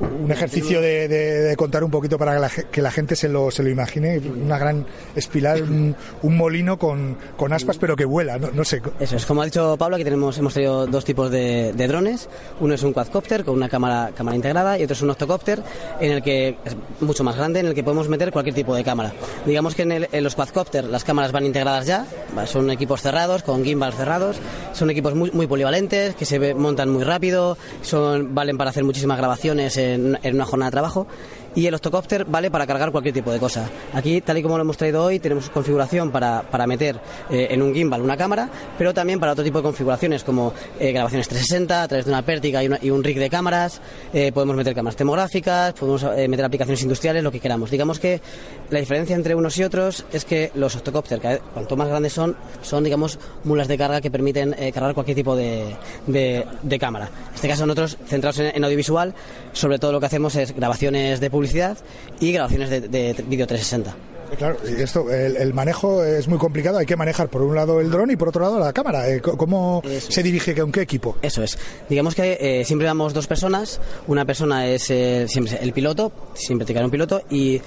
un 0.00 0.30
ejercicio 0.30 0.80
de, 0.80 1.54
contar 1.56 1.84
un 1.84 1.90
poquito 1.90 2.18
para 2.18 2.48
que 2.70 2.82
la, 2.82 2.90
gente 2.90 3.16
se 3.16 3.28
lo, 3.28 3.50
se 3.50 3.62
lo 3.62 3.68
imagine. 3.68 4.18
Una 4.18 4.58
gran 4.58 4.86
espiral, 5.14 5.62
un, 5.62 6.36
molino 6.36 6.78
con, 6.78 7.16
con, 7.36 7.52
aspas, 7.52 7.78
pero 7.78 7.96
que 7.96 8.04
vuela. 8.04 8.38
No, 8.38 8.64
sé. 8.64 8.82
Eso 8.98 9.16
es. 9.16 9.26
Como 9.26 9.42
ha 9.42 9.44
dicho 9.44 9.76
Pablo, 9.78 9.96
aquí 9.96 10.04
tenemos, 10.04 10.36
hemos 10.38 10.54
tenido 10.54 10.86
dos 10.86 11.04
tipos 11.04 11.30
de, 11.30 11.72
drones. 11.72 12.28
Uno 12.60 12.74
es 12.74 12.82
un 12.82 12.92
quadcopter 12.92 13.44
con 13.44 13.54
una 13.54 13.68
cámara, 13.68 14.10
cámara 14.14 14.36
integrada 14.36 14.78
y 14.78 14.84
otro 14.84 14.94
es 14.94 15.02
un 15.02 15.10
octocopter 15.10 15.62
en 16.00 16.12
el 16.12 16.22
que 16.22 16.56
es 16.64 16.76
mucho 17.00 17.24
más 17.24 17.36
grande, 17.36 17.60
en 17.60 17.66
el 17.66 17.74
que 17.74 17.84
podemos 17.84 18.08
meter 18.08 18.32
cualquier 18.32 18.54
tipo 18.54 18.74
de 18.74 18.82
cámara. 18.82 19.12
Digamos 19.46 19.74
que 19.74 19.83
en, 19.92 20.24
los 20.24 20.34
quadcopter 20.34 20.84
las 20.84 21.04
cámaras 21.04 21.32
van 21.32 21.46
integradas 21.46 21.86
ya, 21.86 22.06
son 22.46 22.70
equipos 22.70 23.02
cerrados, 23.02 23.42
con 23.42 23.64
gimbals 23.64 23.96
cerrados, 23.96 24.36
son 24.72 24.90
equipos 24.90 25.14
muy, 25.14 25.30
muy 25.30 25.46
polivalentes, 25.46 26.14
que 26.14 26.24
se 26.24 26.54
montan 26.54 26.90
muy 26.90 27.04
rápido, 27.04 27.56
son, 27.82 28.34
valen 28.34 28.56
para 28.56 28.70
hacer 28.70 28.84
muchísimas 28.84 29.18
grabaciones 29.18 29.76
en, 29.76 30.18
una 30.24 30.44
jornada 30.44 30.70
de 30.70 30.74
trabajo. 30.74 31.06
Y 31.54 31.66
el 31.66 31.74
octocopter 31.74 32.24
vale 32.24 32.50
para 32.50 32.66
cargar 32.66 32.90
cualquier 32.90 33.14
tipo 33.14 33.30
de 33.32 33.38
cosa. 33.38 33.68
Aquí, 33.92 34.20
tal 34.20 34.38
y 34.38 34.42
como 34.42 34.56
lo 34.56 34.62
hemos 34.62 34.76
traído 34.76 35.04
hoy, 35.04 35.18
tenemos 35.20 35.50
configuración 35.50 36.10
para, 36.10 36.42
para 36.42 36.66
meter 36.66 36.96
eh, 37.30 37.48
en 37.50 37.62
un 37.62 37.74
gimbal 37.74 38.02
una 38.02 38.16
cámara, 38.16 38.48
pero 38.76 38.92
también 38.92 39.20
para 39.20 39.32
otro 39.32 39.44
tipo 39.44 39.58
de 39.58 39.62
configuraciones 39.62 40.24
como 40.24 40.52
eh, 40.80 40.92
grabaciones 40.92 41.28
360 41.28 41.82
a 41.82 41.88
través 41.88 42.04
de 42.06 42.10
una 42.10 42.22
pértiga 42.22 42.62
y, 42.62 42.66
una- 42.66 42.78
y 42.82 42.90
un 42.90 43.04
rig 43.04 43.18
de 43.18 43.30
cámaras, 43.30 43.80
eh, 44.12 44.32
podemos 44.32 44.56
meter 44.56 44.74
cámaras 44.74 44.96
termográficas, 44.96 45.74
podemos 45.74 46.02
eh, 46.16 46.26
meter 46.28 46.44
aplicaciones 46.44 46.82
industriales, 46.82 47.22
lo 47.22 47.30
que 47.30 47.38
queramos. 47.40 47.70
Digamos 47.70 47.98
que 48.00 48.20
la 48.70 48.80
diferencia 48.80 49.14
entre 49.14 49.34
unos 49.34 49.56
y 49.58 49.62
otros 49.64 50.04
es 50.12 50.24
que 50.24 50.50
los 50.54 50.74
octocopter, 50.74 51.20
cuanto 51.52 51.76
más 51.76 51.88
grandes 51.88 52.12
son, 52.12 52.36
son, 52.62 52.82
digamos, 52.82 53.18
mulas 53.44 53.68
de 53.68 53.78
carga 53.78 54.00
que 54.00 54.10
permiten 54.10 54.54
eh, 54.58 54.72
cargar 54.72 54.94
cualquier 54.94 55.16
tipo 55.16 55.36
de, 55.36 55.76
de- 56.06 56.44
de 56.62 56.78
cámara. 56.78 57.06
En 57.28 57.34
este 57.36 57.48
caso, 57.48 57.64
nosotros, 57.66 57.96
centrados 58.08 58.38
en, 58.40 58.56
en 58.56 58.64
audiovisual, 58.64 59.14
sobre 59.52 59.78
todo 59.78 59.92
lo 59.92 60.00
que 60.00 60.06
hacemos 60.06 60.34
es 60.36 60.52
grabaciones 60.54 61.20
de 61.20 61.30
publicidad 61.30 61.43
y 62.20 62.32
grabaciones 62.32 62.70
de, 62.70 62.80
de 62.80 63.14
vídeo 63.26 63.46
360. 63.46 63.90
Eh, 63.90 64.36
Claro, 64.38 64.56
esto, 64.64 65.12
el, 65.12 65.36
el 65.36 65.54
manejo 65.54 66.02
es 66.02 66.26
muy 66.26 66.38
complicado. 66.38 66.78
Hay 66.78 66.86
que 66.86 66.96
manejar 66.96 67.28
por 67.28 67.42
un 67.42 67.54
lado 67.54 67.80
el 67.80 67.90
dron 67.90 68.10
y 68.10 68.16
por 68.16 68.28
otro 68.30 68.42
lado 68.42 68.58
la 68.58 68.72
cámara. 68.72 69.08
Eh, 69.08 69.20
¿Cómo 69.20 69.82
Eso 69.84 70.10
se 70.10 70.22
dirige 70.22 70.54
con 70.56 70.72
qué 70.72 70.80
equipo? 70.80 71.16
Eso 71.22 71.42
es. 71.42 71.56
Digamos 71.88 72.14
que 72.14 72.38
eh, 72.40 72.64
siempre 72.64 72.88
vamos 72.88 73.14
dos 73.14 73.26
personas. 73.26 73.80
Una 74.08 74.24
persona 74.24 74.66
es 74.66 74.90
eh, 74.90 75.26
siempre 75.28 75.58
el 75.60 75.72
piloto, 75.72 76.10
siempre 76.34 76.64
tiene 76.66 76.76
que 76.76 76.78
haber 76.80 76.86
un 76.86 76.90
piloto, 76.90 77.22
y 77.30 77.60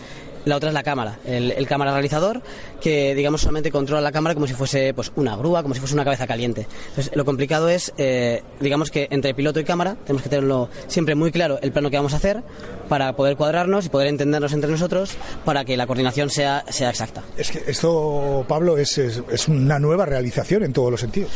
la 0.47 0.55
otra 0.57 0.69
es 0.69 0.73
la 0.73 0.83
cámara, 0.83 1.19
el, 1.25 1.51
el 1.51 1.67
cámara 1.67 1.91
realizador, 1.93 2.41
que 2.81 3.13
digamos 3.15 3.41
solamente 3.41 3.71
controla 3.71 4.01
la 4.01 4.11
cámara 4.11 4.33
como 4.33 4.47
si 4.47 4.53
fuese 4.53 4.93
pues 4.93 5.11
una 5.15 5.35
grúa, 5.35 5.61
como 5.61 5.73
si 5.73 5.79
fuese 5.79 5.93
una 5.95 6.03
cabeza 6.05 6.25
caliente. 6.27 6.67
Entonces, 6.89 7.11
lo 7.15 7.25
complicado 7.25 7.69
es, 7.69 7.93
eh, 7.97 8.43
digamos 8.59 8.89
que 8.91 9.07
entre 9.11 9.33
piloto 9.33 9.59
y 9.59 9.63
cámara 9.63 9.95
tenemos 10.05 10.21
que 10.23 10.29
tenerlo 10.29 10.69
siempre 10.87 11.15
muy 11.15 11.31
claro 11.31 11.59
el 11.61 11.71
plano 11.71 11.89
que 11.89 11.97
vamos 11.97 12.13
a 12.13 12.17
hacer 12.17 12.43
para 12.89 13.13
poder 13.15 13.35
cuadrarnos 13.35 13.85
y 13.85 13.89
poder 13.89 14.07
entendernos 14.07 14.53
entre 14.53 14.71
nosotros 14.71 15.11
para 15.45 15.65
que 15.65 15.75
la 15.77 15.85
coordinación 15.87 16.29
sea, 16.29 16.63
sea 16.69 16.89
exacta. 16.89 17.23
Es 17.37 17.51
que 17.51 17.63
esto, 17.67 18.45
Pablo, 18.47 18.77
es, 18.77 18.97
es, 18.97 19.21
es 19.31 19.47
una 19.47 19.79
nueva 19.79 20.05
realización 20.05 20.63
en 20.63 20.73
todos 20.73 20.91
los 20.91 20.99
sentidos. 21.01 21.29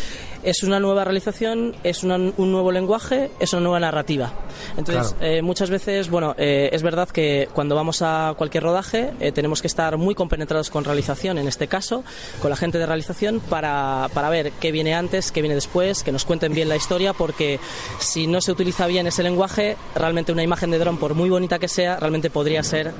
es 0.44 0.64
una 0.64 0.80
nueva 0.80 1.04
realización, 1.04 1.76
es 1.84 2.04
una- 2.04 2.16
un 2.16 2.52
nuevo 2.52 2.72
lenguaje, 2.72 3.30
es 3.40 3.54
una 3.54 3.62
nueva 3.62 3.80
narrativa. 3.80 4.32
Entonces, 4.76 5.14
Claro. 5.14 5.34
eh, 5.34 5.42
muchas 5.44 5.70
veces, 5.70 6.10
bueno, 6.10 6.34
eh, 6.38 6.70
es 6.72 6.82
verdad 6.82 7.08
que 7.10 7.48
cuando 7.54 7.76
vamos 7.76 8.02
a 8.02 8.34
cualquier 8.38 8.64
rodaje 8.64 9.01
eh, 9.20 9.32
tenemos 9.32 9.62
que 9.62 9.68
estar 9.68 9.98
muy 9.98 10.16
compenetrados 10.16 10.70
con 10.70 10.84
realización, 10.84 11.38
en 11.38 11.48
este 11.48 11.68
caso, 11.68 12.04
con 12.42 12.50
la 12.50 12.56
gente 12.56 12.78
de 12.78 12.86
realización, 12.86 13.40
para, 13.40 14.10
para 14.14 14.30
ver 14.30 14.52
qué 14.60 14.72
viene 14.72 14.94
antes, 14.94 15.32
qué 15.32 15.42
viene 15.42 15.56
después, 15.56 16.04
que 16.04 16.12
nos 16.12 16.26
cuenten 16.26 16.54
bien 16.54 16.70
la 16.70 16.76
historia, 16.76 17.14
porque 17.14 17.60
si 18.00 18.28
no 18.28 18.42
se 18.42 18.52
utiliza 18.52 18.88
bien 18.88 19.08
ese 19.08 19.24
lenguaje, 19.24 19.78
realmente 19.96 20.32
una 20.32 20.44
imagen 20.44 20.72
de 20.72 20.80
dron, 20.80 20.98
por 20.98 21.16
muy 21.16 21.30
bonita 21.30 21.60
que 21.60 21.68
sea, 21.68 21.98
realmente 21.98 22.30
podría 22.30 22.64
ser 22.64 22.94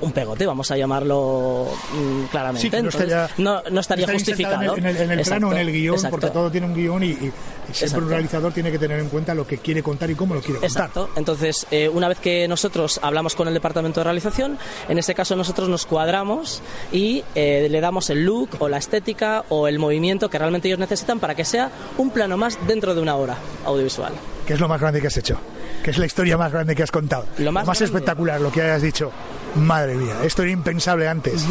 un 0.00 0.12
pegote, 0.12 0.46
vamos 0.46 0.70
a 0.70 0.76
llamarlo 0.76 1.66
mm, 1.92 2.24
claramente. 2.30 2.62
Sí, 2.62 2.70
no 2.70 2.76
Entonces, 2.78 3.00
estaría, 3.02 3.28
no- 3.38 3.62
no 3.70 3.80
estaría 3.80 4.06
justificado. 4.08 4.76
En 4.76 4.86
el, 4.86 4.96
en 4.96 5.10
el- 5.10 5.18
el 5.18 5.24
plano, 5.24 5.48
Exacto, 5.48 5.52
en 5.52 5.58
el 5.58 5.72
guion, 5.72 5.94
exacto. 5.96 6.10
porque 6.16 6.30
todo 6.30 6.50
tiene 6.50 6.66
un 6.66 6.74
guion 6.74 7.02
y, 7.02 7.06
y- 7.06 7.14
siempre 7.16 7.32
Exacto. 7.70 7.98
un 8.04 8.08
realizador 8.10 8.52
tiene 8.52 8.70
que 8.70 8.78
tener 8.78 8.98
en 9.00 9.08
cuenta 9.08 9.34
lo 9.34 9.46
que 9.46 9.58
quiere 9.58 9.82
contar 9.82 10.10
y 10.10 10.14
cómo 10.14 10.34
lo 10.34 10.40
quiere 10.40 10.60
contar. 10.60 10.70
Exacto. 10.70 11.10
Entonces, 11.16 11.66
eh, 11.70 11.88
una 11.88 12.08
vez 12.08 12.18
que 12.18 12.46
nosotros 12.48 12.98
hablamos 13.02 13.34
con 13.34 13.48
el 13.48 13.54
departamento 13.54 14.00
de 14.00 14.04
realización, 14.04 14.58
en 14.88 14.98
ese 14.98 15.14
caso 15.14 15.36
nosotros 15.36 15.68
nos 15.68 15.84
cuadramos 15.86 16.62
y 16.92 17.24
eh, 17.34 17.68
le 17.70 17.80
damos 17.80 18.08
el 18.10 18.24
look 18.24 18.50
o 18.60 18.68
la 18.68 18.78
estética 18.78 19.44
o 19.48 19.68
el 19.68 19.78
movimiento 19.78 20.30
que 20.30 20.38
realmente 20.38 20.68
ellos 20.68 20.78
necesitan 20.78 21.18
para 21.20 21.34
que 21.34 21.44
sea 21.44 21.70
un 21.98 22.10
plano 22.10 22.36
más 22.36 22.58
dentro 22.66 22.94
de 22.94 23.00
una 23.02 23.16
hora 23.16 23.36
audiovisual. 23.64 24.12
¿Qué 24.46 24.54
es 24.54 24.60
lo 24.60 24.68
más 24.68 24.80
grande 24.80 25.00
que 25.00 25.08
has 25.08 25.16
hecho? 25.16 25.38
¿Qué 25.82 25.90
es 25.90 25.98
la 25.98 26.06
historia 26.06 26.36
más 26.38 26.50
grande 26.50 26.74
que 26.74 26.82
has 26.82 26.90
contado? 26.90 27.26
Lo 27.38 27.52
más 27.52 27.64
grande. 27.66 27.84
espectacular, 27.84 28.40
lo 28.40 28.50
que 28.50 28.62
hayas 28.62 28.82
dicho. 28.82 29.12
Madre 29.54 29.94
mía, 29.94 30.14
esto 30.24 30.42
era 30.42 30.50
impensable 30.50 31.08
antes. 31.08 31.44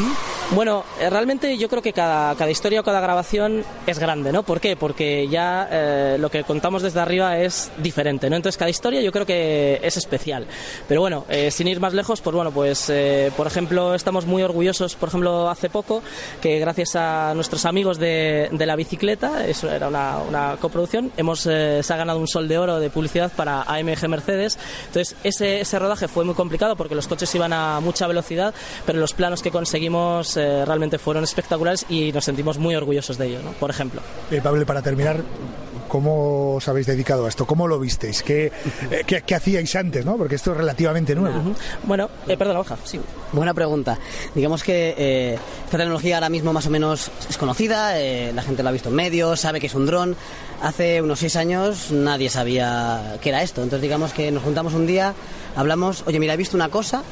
Bueno, 0.52 0.86
eh, 1.00 1.10
realmente 1.10 1.58
yo 1.58 1.68
creo 1.68 1.82
que 1.82 1.92
cada, 1.92 2.34
cada 2.36 2.50
historia 2.50 2.80
o 2.80 2.84
cada 2.84 3.02
grabación 3.02 3.66
es 3.86 4.00
grande, 4.00 4.32
¿no? 4.32 4.44
¿Por 4.44 4.62
qué? 4.62 4.78
Porque 4.78 5.28
ya 5.28 5.68
eh, 5.70 6.18
lo 6.20 6.30
que 6.30 6.44
contamos 6.44 6.82
desde 6.82 7.02
arriba 7.02 7.38
es 7.40 7.70
diferente, 7.78 8.30
¿no? 8.30 8.38
Entonces 8.38 8.58
cada 8.58 8.70
historia 8.70 9.02
yo 9.02 9.12
creo 9.12 9.26
que 9.26 9.80
es 9.84 9.98
especial. 9.98 10.48
Pero 10.88 11.02
bueno, 11.02 11.26
eh, 11.28 11.52
sin 11.52 11.68
ir 11.68 11.82
más 11.82 11.94
lejos, 11.94 12.22
pues 12.22 12.36
bueno, 12.36 12.52
pues 12.52 12.92
por 13.36 13.48
ejemplo 13.48 13.94
estamos 13.94 14.26
muy 14.26 14.44
orgullosos, 14.44 14.96
por 14.96 15.10
ejemplo 15.10 15.50
hace 15.50 15.70
poco, 15.70 16.02
que 16.42 16.60
gracias 16.60 16.96
a 16.96 17.34
nuestros 17.36 17.66
amigos 17.66 17.98
de, 17.98 18.50
de 18.52 18.66
la 18.66 18.76
bicicleta, 18.76 19.46
eso 19.46 19.70
era 19.70 19.88
una, 19.88 20.20
una 20.20 20.58
coproducción, 20.62 21.12
hemos, 21.18 21.42
se 21.42 21.82
ha 21.90 21.98
ganado 21.98 22.20
un 22.20 22.28
sol 22.28 22.48
de 22.48 22.58
oro 22.58 22.80
de 22.80 22.90
publicidad 22.90 23.32
para 23.36 23.64
AMG 23.64 24.08
Mercedes. 24.08 24.58
Entonces 24.88 25.16
ese, 25.24 25.62
ese 25.62 25.80
rodaje 25.80 26.08
fue 26.08 26.24
muy 26.24 26.36
complicado 26.36 26.76
porque 26.76 26.96
los 26.96 27.08
coches 27.08 27.34
iban 27.36 27.52
a 27.52 27.80
mucha 27.88 28.06
velocidad, 28.08 28.54
pero 28.86 29.00
los 29.00 29.14
planos 29.14 29.42
que 29.42 29.50
conseguimos 29.52 30.38
eh, 30.38 30.66
realmente 30.66 31.00
fueron 31.00 31.24
espectaculares 31.24 31.86
y 31.90 32.12
nos 32.12 32.26
sentimos 32.26 32.58
muy 32.58 32.76
orgullosos 32.76 33.18
de 33.18 33.28
ello, 33.28 33.40
¿no? 33.44 33.52
por 33.54 33.70
ejemplo. 33.70 34.02
Eh, 34.30 34.42
Pablo, 34.44 34.66
para 34.66 34.82
terminar, 34.82 35.22
¿cómo 35.88 36.56
os 36.56 36.68
habéis 36.68 36.86
dedicado 36.88 37.26
a 37.26 37.30
esto? 37.30 37.46
¿Cómo 37.46 37.68
lo 37.68 37.80
visteis? 37.80 38.22
¿Qué, 38.22 38.52
eh, 38.92 39.04
qué- 39.08 39.22
qué 39.22 39.36
hacíais 39.36 39.74
antes? 39.76 40.06
¿no? 40.06 40.18
Porque 40.18 40.36
esto 40.36 40.52
es 40.52 40.58
relativamente 40.58 41.16
nuevo. 41.16 41.42
Bueno, 41.84 42.10
eh, 42.28 42.36
perdona, 42.36 42.60
Borja, 42.60 42.78
sí. 42.84 43.00
Buena 43.32 43.54
pregunta. 43.54 43.98
Digamos 44.36 44.64
que 44.64 44.94
eh, 44.98 45.38
esta 45.66 45.78
tecnología 45.78 46.16
ahora 46.18 46.30
mismo 46.30 46.52
más 46.54 46.66
o 46.68 46.70
menos 46.70 47.10
es 47.30 47.38
conocida, 47.38 48.00
eh, 48.00 48.32
la 48.34 48.42
gente 48.44 48.64
lo 48.64 48.70
ha 48.70 48.72
visto 48.74 48.90
en 48.90 48.96
medios, 48.96 49.40
sabe 49.40 49.60
que 49.60 49.68
es 49.68 49.76
un 49.76 49.86
dron. 49.86 50.16
Hace 50.62 51.02
unos 51.02 51.20
seis 51.20 51.36
años 51.36 51.92
nadie 51.92 52.30
sabía 52.30 53.18
qué 53.22 53.30
era 53.30 53.44
esto. 53.44 53.62
Entonces 53.64 53.82
digamos 53.82 54.12
que 54.12 54.32
nos 54.32 54.44
juntamos 54.44 54.74
un 54.74 54.88
día, 54.88 55.14
hablamos, 55.56 56.04
oye 56.08 56.20
mira, 56.20 56.34
he 56.34 56.38
visto 56.38 56.58
una 56.58 56.70
cosa 56.70 57.04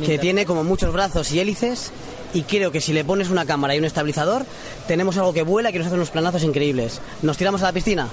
que 0.00 0.18
tiene 0.18 0.46
como 0.46 0.64
muchos 0.64 0.92
brazos 0.92 1.30
y 1.32 1.40
hélices 1.40 1.92
y 2.34 2.42
creo 2.42 2.72
que 2.72 2.80
si 2.80 2.92
le 2.92 3.04
pones 3.04 3.30
una 3.30 3.44
cámara 3.44 3.74
y 3.74 3.78
un 3.78 3.84
estabilizador, 3.84 4.44
tenemos 4.86 5.16
algo 5.18 5.32
que 5.32 5.42
vuela 5.42 5.70
y 5.70 5.72
que 5.72 5.78
nos 5.78 5.86
hace 5.86 5.96
unos 5.96 6.10
planazos 6.10 6.42
increíbles. 6.42 7.00
Nos 7.20 7.36
tiramos 7.36 7.62
a 7.62 7.66
la 7.66 7.72
piscina, 7.72 8.08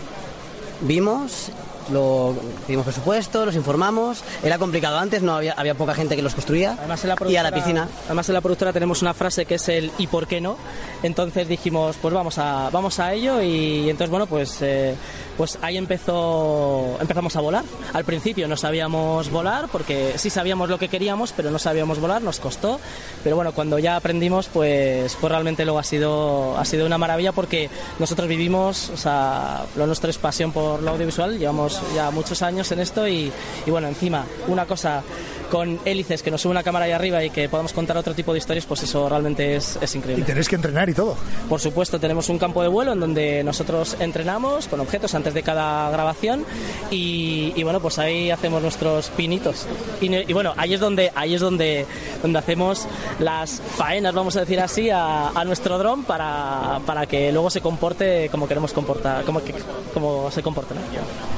vimos, 0.81 1.51
lo 1.91 2.35
pedimos 2.65 2.85
presupuesto, 2.85 3.45
los 3.45 3.55
informamos. 3.55 4.23
Era 4.43 4.57
complicado 4.57 4.97
antes, 4.97 5.21
no 5.21 5.35
había, 5.35 5.53
había 5.53 5.75
poca 5.75 5.93
gente 5.93 6.15
que 6.15 6.21
los 6.21 6.35
construía. 6.35 6.75
Además 6.77 7.03
en, 7.03 7.09
la 7.09 7.15
y 7.27 7.35
a 7.35 7.43
la 7.43 7.51
piscina. 7.51 7.87
además 8.05 8.29
en 8.29 8.35
la 8.35 8.41
productora 8.41 8.73
tenemos 8.73 9.01
una 9.01 9.13
frase 9.13 9.45
que 9.45 9.55
es 9.55 9.69
el 9.69 9.91
¿y 9.97 10.07
por 10.07 10.27
qué 10.27 10.41
no? 10.41 10.57
Entonces 11.03 11.47
dijimos, 11.47 11.95
pues 12.01 12.13
vamos 12.13 12.37
a, 12.37 12.69
vamos 12.71 12.99
a 12.99 13.13
ello 13.13 13.41
y 13.41 13.89
entonces 13.89 14.09
bueno, 14.09 14.27
pues, 14.27 14.57
eh, 14.61 14.95
pues 15.39 15.57
ahí 15.61 15.77
empezó, 15.77 16.97
empezamos 16.99 17.33
a 17.37 17.39
volar. 17.39 17.63
Al 17.93 18.03
principio 18.03 18.45
no 18.49 18.57
sabíamos 18.57 19.29
volar 19.29 19.69
porque 19.71 20.15
sí 20.17 20.29
sabíamos 20.29 20.67
lo 20.67 20.77
que 20.77 20.89
queríamos, 20.89 21.31
pero 21.31 21.49
no 21.49 21.57
sabíamos 21.57 21.97
volar, 21.97 22.21
nos 22.21 22.41
costó. 22.41 22.77
Pero 23.23 23.37
bueno, 23.37 23.53
cuando 23.53 23.79
ya 23.79 23.95
aprendimos, 23.95 24.49
pues, 24.49 25.15
pues 25.15 25.31
realmente 25.31 25.63
luego 25.63 25.79
ha 25.79 25.83
sido, 25.85 26.57
ha 26.57 26.65
sido 26.65 26.85
una 26.85 26.97
maravilla 26.97 27.31
porque 27.31 27.69
nosotros 27.99 28.27
vivimos, 28.27 28.89
o 28.89 28.97
sea, 28.97 29.63
lo 29.77 29.87
nuestro 29.87 30.09
es 30.09 30.17
pasión 30.17 30.51
por 30.51 30.83
lo 30.83 30.91
audiovisual, 30.91 31.39
llevamos 31.39 31.81
ya 31.95 32.11
muchos 32.11 32.41
años 32.41 32.69
en 32.73 32.81
esto 32.81 33.07
y, 33.07 33.31
y 33.65 33.71
bueno, 33.71 33.87
encima 33.87 34.25
una 34.49 34.65
cosa 34.65 35.03
con 35.49 35.79
hélices 35.85 36.21
que 36.23 36.31
nos 36.31 36.41
sube 36.41 36.51
una 36.51 36.63
cámara 36.63 36.85
ahí 36.85 36.91
arriba 36.91 37.23
y 37.23 37.29
que 37.29 37.49
podamos 37.49 37.73
contar 37.73 37.97
otro 37.97 38.13
tipo 38.13 38.31
de 38.33 38.39
historias, 38.39 38.65
pues 38.65 38.83
eso 38.83 39.09
realmente 39.09 39.55
es, 39.55 39.77
es 39.81 39.93
Y 39.95 39.97
increíble. 39.97 40.25
tenéis 40.25 40.47
que 40.47 40.55
entrenar 40.55 40.89
y 40.89 40.93
todo. 40.93 41.15
Por 41.47 41.59
supuesto, 41.59 41.99
tenemos 41.99 42.29
un 42.29 42.37
campo 42.37 42.61
de 42.61 42.67
vuelo 42.69 42.93
en 42.93 42.99
donde 42.99 43.43
nosotros 43.43 43.95
entrenamos 43.99 44.67
con 44.67 44.79
objetos 44.79 45.13
antes 45.15 45.33
de 45.33 45.43
cada 45.43 45.89
grabación 45.89 46.45
y, 46.91 47.53
y, 47.55 47.63
bueno, 47.63 47.79
pues 47.79 47.99
ahí 47.99 48.31
hacemos 48.31 48.61
nuestros 48.61 49.09
pinitos. 49.09 49.65
Y, 50.01 50.13
y 50.15 50.33
bueno, 50.33 50.53
ahí 50.57 50.73
es 50.73 50.79
donde 50.79 51.11
ahí 51.15 51.33
es 51.35 51.41
donde 51.41 51.85
donde 52.21 52.39
hacemos 52.39 52.87
las 53.19 53.61
faenas, 53.77 54.13
vamos 54.13 54.35
a 54.35 54.41
decir 54.41 54.59
así, 54.59 54.89
a, 54.89 55.29
a 55.29 55.45
nuestro 55.45 55.77
dron 55.77 56.03
para, 56.03 56.79
para 56.85 57.05
que 57.05 57.31
luego 57.31 57.49
se 57.49 57.61
comporte 57.61 58.29
como 58.29 58.47
queremos 58.47 58.73
comportar, 58.73 59.23
como 59.23 59.43
que 59.43 59.53
como 59.93 60.29
se 60.31 60.41
comporta. 60.43 60.75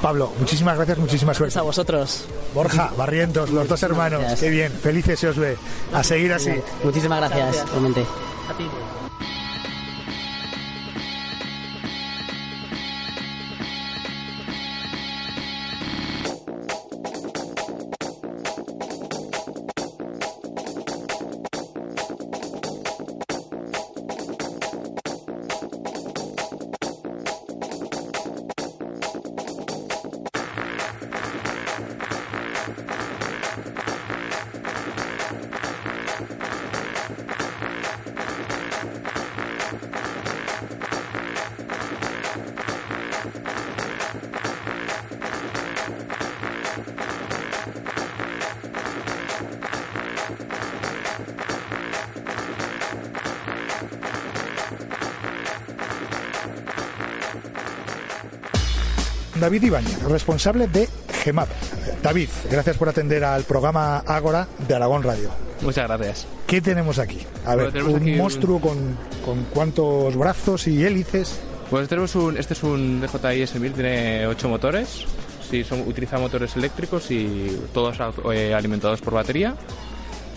Pablo, 0.01 0.31
muchísimas 0.39 0.75
gracias, 0.75 0.97
muchísima 0.97 1.33
suerte. 1.33 1.53
Gracias 1.53 1.61
a 1.61 1.65
vosotros. 1.65 2.25
Borja, 2.53 2.91
Barrientos, 2.97 3.49
los 3.51 3.67
dos 3.67 3.81
hermanos. 3.83 4.00
Gracias. 4.09 4.39
Qué 4.39 4.49
bien, 4.49 4.71
felices 4.71 5.19
se 5.19 5.27
os 5.27 5.37
ve. 5.37 5.57
A 5.93 6.03
seguir 6.03 6.33
así. 6.33 6.51
Muchísimas 6.83 7.19
gracias, 7.19 7.39
Gracias. 7.41 7.69
realmente. 7.69 8.05
A 8.49 8.53
ti. 8.57 8.67
David 59.39 59.63
Ibáñez, 59.63 60.03
responsable 60.03 60.67
de 60.67 60.87
GEMAP. 61.23 61.49
David, 62.03 62.29
gracias 62.49 62.77
por 62.77 62.89
atender 62.89 63.23
al 63.23 63.43
programa 63.43 63.99
Ágora 63.99 64.47
de 64.67 64.75
Aragón 64.75 65.03
Radio. 65.03 65.29
Muchas 65.61 65.87
gracias. 65.87 66.27
¿Qué 66.47 66.61
tenemos 66.61 66.99
aquí? 66.99 67.19
A 67.45 67.55
ver, 67.55 67.83
un 67.83 68.17
monstruo 68.17 68.59
con, 68.59 68.97
con 69.23 69.43
cuántos 69.53 70.15
brazos 70.15 70.67
y 70.67 70.83
hélices. 70.83 71.39
Pues 71.69 71.87
tenemos 71.87 72.15
un, 72.15 72.37
este 72.37 72.53
es 72.53 72.63
un 72.63 72.99
DJI 72.99 73.43
S1000, 73.43 73.73
tiene 73.73 74.27
8 74.27 74.49
motores, 74.49 75.05
sí, 75.49 75.63
son, 75.63 75.81
utiliza 75.87 76.17
motores 76.17 76.55
eléctricos 76.57 77.09
y 77.11 77.57
todos 77.73 77.97
eh, 78.33 78.53
alimentados 78.53 78.99
por 79.01 79.13
batería. 79.13 79.55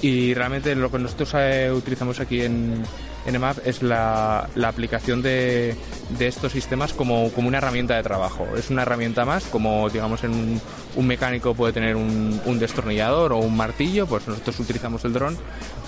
Y 0.00 0.34
realmente 0.34 0.74
lo 0.76 0.90
que 0.90 0.98
nosotros 0.98 1.32
eh, 1.34 1.72
utilizamos 1.72 2.20
aquí 2.20 2.42
en, 2.42 2.84
en 3.26 3.34
EMAP 3.34 3.58
es 3.66 3.82
la, 3.82 4.48
aplicación 4.64 5.22
de, 5.22 5.76
estos 6.18 6.52
sistemas 6.52 6.92
como, 6.92 7.26
una 7.26 7.58
herramienta 7.58 7.96
de 7.96 8.02
trabajo. 8.02 8.46
Es 8.56 8.70
una 8.70 8.82
herramienta 8.82 9.24
más, 9.24 9.44
como 9.44 9.88
digamos 9.90 10.24
en 10.24 10.60
un, 10.96 11.06
mecánico 11.06 11.54
puede 11.54 11.72
tener 11.72 11.96
un, 11.96 12.58
destornillador 12.58 13.32
o 13.32 13.38
un 13.38 13.56
martillo, 13.56 14.06
pues 14.06 14.26
nosotros 14.28 14.60
utilizamos 14.60 15.04
el 15.04 15.12
dron 15.12 15.36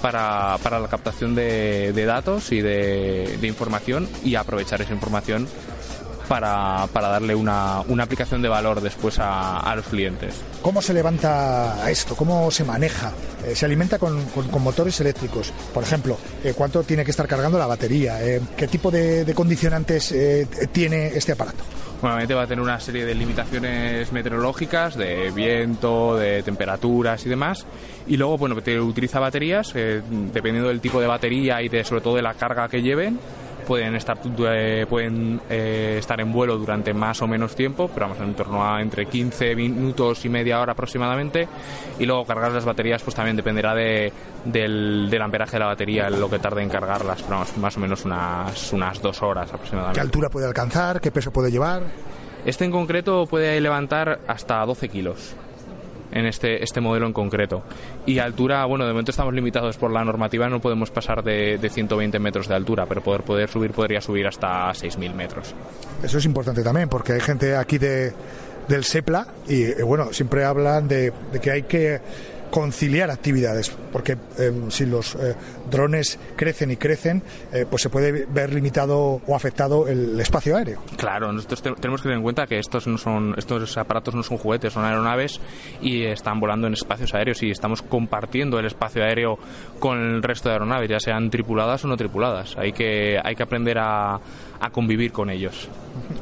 para, 0.02 0.58
la 0.62 0.88
captación 0.88 1.34
de, 1.34 1.92
datos 2.06 2.52
y 2.52 2.60
de 2.60 3.38
información 3.42 4.08
y 4.24 4.34
aprovechar 4.34 4.80
esa 4.80 4.92
información 4.92 5.48
para, 6.28 6.86
para 6.92 7.08
darle 7.08 7.34
una, 7.34 7.80
una, 7.88 8.04
aplicación 8.04 8.42
de 8.42 8.48
valor 8.48 8.80
después 8.80 9.18
a, 9.18 9.60
a, 9.60 9.76
los 9.76 9.86
clientes. 9.86 10.34
¿Cómo 10.62 10.82
se 10.82 10.92
levanta 10.92 11.90
esto? 11.90 12.14
¿Cómo 12.14 12.50
se 12.50 12.64
maneja? 12.64 13.12
Eh, 13.44 13.54
se 13.54 13.66
alimenta 13.66 13.98
con, 13.98 14.24
con, 14.26 14.48
con, 14.48 14.62
motores 14.62 15.00
eléctricos. 15.00 15.52
Por 15.72 15.82
ejemplo, 15.82 16.18
eh, 16.42 16.52
¿cuánto 16.56 16.82
tiene 16.82 17.04
que 17.04 17.10
estar 17.10 17.26
cargando 17.26 17.58
la 17.58 17.66
batería? 17.66 18.22
Eh, 18.24 18.40
¿Qué 18.56 18.68
tipo 18.68 18.90
de, 18.90 19.24
de 19.24 19.34
condicionantes 19.34 20.12
eh, 20.12 20.46
tiene 20.72 21.08
este 21.08 21.32
aparato? 21.32 21.64
Obviamente 22.02 22.34
va 22.34 22.42
a 22.42 22.46
tener 22.46 22.62
una 22.62 22.78
serie 22.78 23.06
de 23.06 23.14
limitaciones 23.14 24.12
meteorológicas, 24.12 24.96
de 24.96 25.30
viento, 25.30 26.16
de 26.16 26.42
temperaturas 26.42 27.24
y 27.24 27.28
demás. 27.28 27.66
Y 28.06 28.16
luego, 28.16 28.36
bueno, 28.36 28.56
utiliza 28.56 29.18
baterías, 29.18 29.72
eh, 29.74 30.02
dependiendo 30.32 30.68
del 30.68 30.80
tipo 30.80 31.00
de 31.00 31.06
batería 31.06 31.62
y 31.62 31.68
de, 31.68 31.84
sobre 31.84 32.02
todo 32.02 32.16
de 32.16 32.22
la 32.22 32.34
carga 32.34 32.68
que 32.68 32.82
lleven 32.82 33.18
pueden 33.66 33.94
estar 33.96 34.18
pueden 34.88 35.40
eh, 35.50 35.96
estar 35.98 36.20
en 36.20 36.32
vuelo 36.32 36.56
durante 36.56 36.94
más 36.94 37.20
o 37.20 37.26
menos 37.26 37.54
tiempo, 37.54 37.90
pero 37.92 38.08
vamos 38.08 38.22
en 38.22 38.34
torno 38.34 38.64
a 38.64 38.80
entre 38.80 39.06
15 39.06 39.54
minutos 39.54 40.24
y 40.24 40.28
media 40.28 40.60
hora 40.60 40.72
aproximadamente. 40.72 41.48
Y 41.98 42.06
luego 42.06 42.24
cargar 42.24 42.52
las 42.52 42.64
baterías, 42.64 43.02
pues 43.02 43.14
también 43.14 43.36
dependerá 43.36 43.74
de, 43.74 44.12
del, 44.44 45.08
del, 45.10 45.22
amperaje 45.22 45.52
de 45.52 45.58
la 45.60 45.66
batería, 45.66 46.08
lo 46.08 46.30
que 46.30 46.38
tarde 46.38 46.62
en 46.62 46.68
cargarlas, 46.68 47.22
pero 47.22 47.36
vamos, 47.36 47.56
más 47.58 47.76
o 47.76 47.80
menos 47.80 48.04
unas, 48.04 48.72
unas 48.72 49.02
dos 49.02 49.22
horas 49.22 49.52
aproximadamente. 49.52 49.98
¿Qué 49.98 50.04
altura 50.04 50.30
puede 50.30 50.46
alcanzar? 50.46 51.00
¿Qué 51.00 51.10
peso 51.10 51.30
puede 51.30 51.50
llevar? 51.50 51.82
Este 52.44 52.64
en 52.64 52.70
concreto 52.70 53.26
puede 53.26 53.60
levantar 53.60 54.20
hasta 54.28 54.64
12 54.64 54.88
kilos 54.88 55.34
en 56.12 56.26
este, 56.26 56.62
este 56.62 56.80
modelo 56.80 57.06
en 57.06 57.12
concreto. 57.12 57.62
Y 58.06 58.18
altura, 58.18 58.64
bueno, 58.64 58.84
de 58.84 58.92
momento 58.92 59.10
estamos 59.10 59.34
limitados 59.34 59.76
por 59.76 59.90
la 59.90 60.04
normativa, 60.04 60.48
no 60.48 60.60
podemos 60.60 60.90
pasar 60.90 61.22
de, 61.22 61.58
de 61.58 61.70
120 61.70 62.18
metros 62.18 62.48
de 62.48 62.54
altura, 62.54 62.86
pero 62.86 63.02
poder, 63.02 63.22
poder 63.22 63.48
subir 63.48 63.72
podría 63.72 64.00
subir 64.00 64.26
hasta 64.26 64.70
6.000 64.70 65.14
metros. 65.14 65.54
Eso 66.02 66.18
es 66.18 66.24
importante 66.24 66.62
también, 66.62 66.88
porque 66.88 67.12
hay 67.12 67.20
gente 67.20 67.56
aquí 67.56 67.78
de, 67.78 68.12
del 68.68 68.84
SEPLA 68.84 69.26
y, 69.48 69.82
bueno, 69.82 70.12
siempre 70.12 70.44
hablan 70.44 70.88
de 70.88 71.12
que 71.42 71.50
hay 71.50 71.62
que 71.62 72.00
conciliar 72.50 73.10
actividades, 73.10 73.70
porque 73.92 74.16
eh, 74.38 74.52
si 74.68 74.86
los 74.86 75.14
eh, 75.16 75.34
drones 75.70 76.18
crecen 76.36 76.70
y 76.70 76.76
crecen, 76.76 77.22
eh, 77.52 77.66
pues 77.68 77.82
se 77.82 77.90
puede 77.90 78.26
ver 78.26 78.52
limitado 78.52 79.20
o 79.26 79.36
afectado 79.36 79.88
el 79.88 80.18
espacio 80.20 80.56
aéreo. 80.56 80.82
Claro, 80.96 81.32
nosotros 81.32 81.62
te 81.62 81.72
tenemos 81.72 82.00
que 82.00 82.04
tener 82.04 82.18
en 82.18 82.22
cuenta 82.22 82.46
que 82.46 82.58
estos 82.58 82.86
no 82.86 82.98
son 82.98 83.34
estos 83.36 83.76
aparatos 83.76 84.14
no 84.14 84.22
son 84.22 84.38
juguetes, 84.38 84.72
son 84.72 84.84
aeronaves 84.84 85.40
y 85.80 86.04
están 86.04 86.40
volando 86.40 86.66
en 86.66 86.72
espacios 86.72 87.14
aéreos 87.14 87.42
y 87.42 87.50
estamos 87.50 87.82
compartiendo 87.82 88.58
el 88.58 88.66
espacio 88.66 89.02
aéreo 89.02 89.38
con 89.78 89.98
el 89.98 90.22
resto 90.22 90.48
de 90.48 90.54
aeronaves, 90.54 90.88
ya 90.88 91.00
sean 91.00 91.30
tripuladas 91.30 91.84
o 91.84 91.88
no 91.88 91.96
tripuladas. 91.96 92.56
Hay 92.56 92.72
que 92.72 93.18
hay 93.22 93.34
que 93.34 93.42
aprender 93.42 93.78
a, 93.78 94.20
a 94.60 94.70
convivir 94.70 95.12
con 95.12 95.30
ellos. 95.30 95.68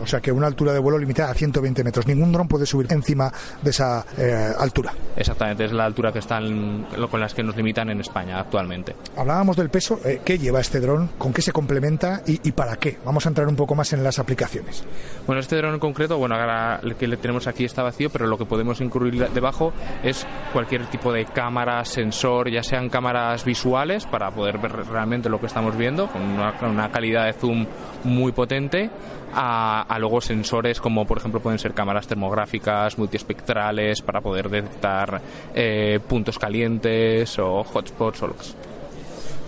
O 0.00 0.06
sea 0.06 0.20
que 0.20 0.30
una 0.32 0.46
altura 0.46 0.72
de 0.72 0.78
vuelo 0.78 0.98
limitada 0.98 1.30
a 1.30 1.34
120 1.34 1.84
metros. 1.84 2.06
Ningún 2.06 2.32
dron 2.32 2.48
puede 2.48 2.66
subir 2.66 2.86
encima 2.90 3.32
de 3.62 3.70
esa 3.70 4.04
eh, 4.16 4.52
altura. 4.58 4.92
Exactamente, 5.16 5.64
es 5.64 5.72
la 5.72 5.84
altura 5.84 6.12
que 6.12 6.18
están 6.18 6.86
con 7.10 7.20
las 7.20 7.34
que 7.34 7.42
nos 7.42 7.56
limitan 7.56 7.90
en 7.90 8.00
España 8.00 8.38
actualmente. 8.38 8.94
Hablábamos 9.16 9.56
del 9.56 9.70
peso. 9.70 10.00
Eh, 10.04 10.20
¿Qué 10.24 10.38
lleva 10.38 10.60
este 10.60 10.80
dron? 10.80 11.08
¿Con 11.18 11.32
qué 11.32 11.42
se 11.42 11.52
complementa 11.52 12.22
y, 12.26 12.40
y, 12.46 12.52
para 12.52 12.76
qué? 12.76 12.98
Vamos 13.04 13.26
a 13.26 13.28
entrar 13.28 13.48
un 13.48 13.56
poco 13.56 13.74
más 13.74 13.92
en 13.92 14.04
las 14.04 14.18
aplicaciones. 14.18 14.84
Bueno, 15.26 15.40
este 15.40 15.56
dron 15.56 15.74
en 15.74 15.80
concreto, 15.80 16.18
bueno, 16.18 16.34
ahora 16.34 16.80
el 16.82 16.96
que 16.96 17.06
le 17.06 17.16
tenemos 17.16 17.46
aquí 17.46 17.64
está 17.64 17.82
vacío, 17.82 18.10
pero 18.10 18.26
lo 18.26 18.38
que 18.38 18.44
podemos 18.44 18.80
incluir 18.80 19.28
debajo 19.30 19.72
es 20.02 20.26
cualquier 20.52 20.86
tipo 20.86 21.12
de 21.12 21.24
cámara, 21.26 21.84
sensor, 21.84 22.50
ya 22.50 22.62
sean 22.62 22.88
cámaras 22.88 23.44
visuales 23.44 24.06
para 24.06 24.30
poder 24.30 24.58
ver 24.58 24.72
realmente 24.86 25.28
lo 25.28 25.40
que 25.40 25.46
estamos 25.46 25.76
viendo 25.76 26.08
con 26.08 26.22
una, 26.22 26.54
una 26.62 26.90
calidad 26.90 27.26
de 27.26 27.32
zoom 27.32 27.66
muy 28.04 28.23
potente 28.32 28.90
a, 29.32 29.82
a, 29.82 29.98
luego 29.98 30.20
sensores 30.20 30.80
como 30.80 31.06
por 31.06 31.18
ejemplo 31.18 31.40
pueden 31.40 31.58
ser 31.58 31.74
cámaras 31.74 32.06
termográficas 32.06 32.96
multiespectrales 32.98 34.02
para 34.02 34.20
poder 34.20 34.48
detectar 34.48 35.20
eh, 35.54 35.98
puntos 36.08 36.38
calientes 36.38 37.38
o 37.38 37.62
hotspots 37.62 38.22
o 38.22 38.26
lo 38.28 38.36
que 38.36 38.44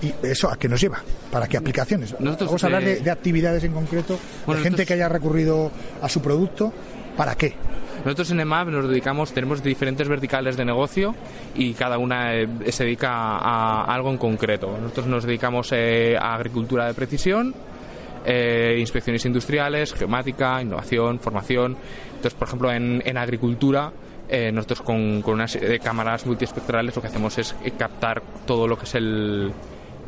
¿Y 0.02 0.12
eso 0.26 0.50
a 0.50 0.58
qué 0.58 0.68
nos 0.68 0.80
lleva? 0.80 1.02
¿Para 1.30 1.48
qué 1.48 1.56
aplicaciones? 1.56 2.14
Nosotros, 2.20 2.48
Vamos 2.50 2.64
a 2.64 2.66
hablar 2.66 2.84
de, 2.84 3.00
de 3.00 3.10
actividades 3.10 3.64
en 3.64 3.72
concreto, 3.72 4.18
bueno, 4.44 4.58
de 4.58 4.64
gente 4.64 4.82
nosotros, 4.82 4.86
que 4.88 4.94
haya 4.94 5.08
recurrido 5.08 5.70
a 6.02 6.08
su 6.08 6.20
producto. 6.20 6.72
¿Para 7.16 7.34
qué? 7.34 7.54
Nosotros 8.04 8.30
en 8.30 8.40
EMAP 8.40 8.68
nos 8.68 8.88
dedicamos, 8.88 9.32
tenemos 9.32 9.62
diferentes 9.62 10.06
verticales 10.06 10.56
de 10.56 10.64
negocio 10.64 11.14
y 11.54 11.72
cada 11.72 11.98
una 11.98 12.34
eh, 12.34 12.46
se 12.68 12.84
dedica 12.84 13.10
a, 13.10 13.84
a, 13.84 13.94
algo 13.94 14.10
en 14.10 14.18
concreto. 14.18 14.76
Nosotros 14.80 15.06
nos 15.06 15.24
dedicamos 15.24 15.72
eh, 15.72 16.16
a 16.16 16.34
agricultura 16.34 16.86
de 16.86 16.94
precisión, 16.94 17.54
eh, 18.26 18.76
inspecciones 18.78 19.24
industriales, 19.24 19.94
geomática, 19.94 20.60
innovación, 20.60 21.20
formación. 21.20 21.76
Entonces, 22.08 22.34
por 22.34 22.48
ejemplo, 22.48 22.72
en, 22.72 23.02
en 23.06 23.16
agricultura, 23.16 23.92
eh, 24.28 24.50
nosotros 24.52 24.82
con, 24.82 25.22
con, 25.22 25.34
una 25.34 25.46
serie 25.46 25.68
de 25.68 25.78
cámaras 25.78 26.26
multiespectrales 26.26 26.96
lo 26.96 27.00
que 27.00 27.08
hacemos 27.08 27.38
es 27.38 27.54
captar 27.78 28.20
todo 28.44 28.66
lo 28.66 28.76
que 28.76 28.84
es 28.84 28.94
el, 28.96 29.52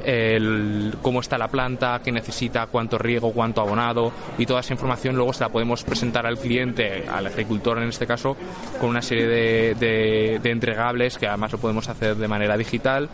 el, 0.04 0.94
cómo 1.02 1.20
está 1.20 1.38
la 1.38 1.48
planta, 1.48 2.00
qué 2.04 2.12
necesita, 2.12 2.66
cuánto 2.66 2.98
riego, 2.98 3.32
cuánto 3.32 3.60
abonado 3.60 4.12
y 4.38 4.46
toda 4.46 4.60
esa 4.60 4.72
información 4.72 5.16
luego 5.16 5.32
se 5.32 5.40
la 5.44 5.48
podemos 5.48 5.82
presentar 5.84 6.26
al 6.26 6.38
cliente, 6.38 7.04
al 7.08 7.26
agricultor 7.26 7.78
en 7.78 7.88
este 7.88 8.06
caso, 8.06 8.36
con 8.80 8.90
una 8.90 9.02
serie 9.02 9.26
de, 9.26 9.74
de, 9.74 10.40
de 10.42 10.50
entregables 10.50 11.18
que 11.18 11.26
además 11.26 11.52
lo 11.52 11.58
podemos 11.58 11.88
hacer 11.88 12.16
de 12.16 12.28
manera 12.28 12.56
digital 12.56 13.08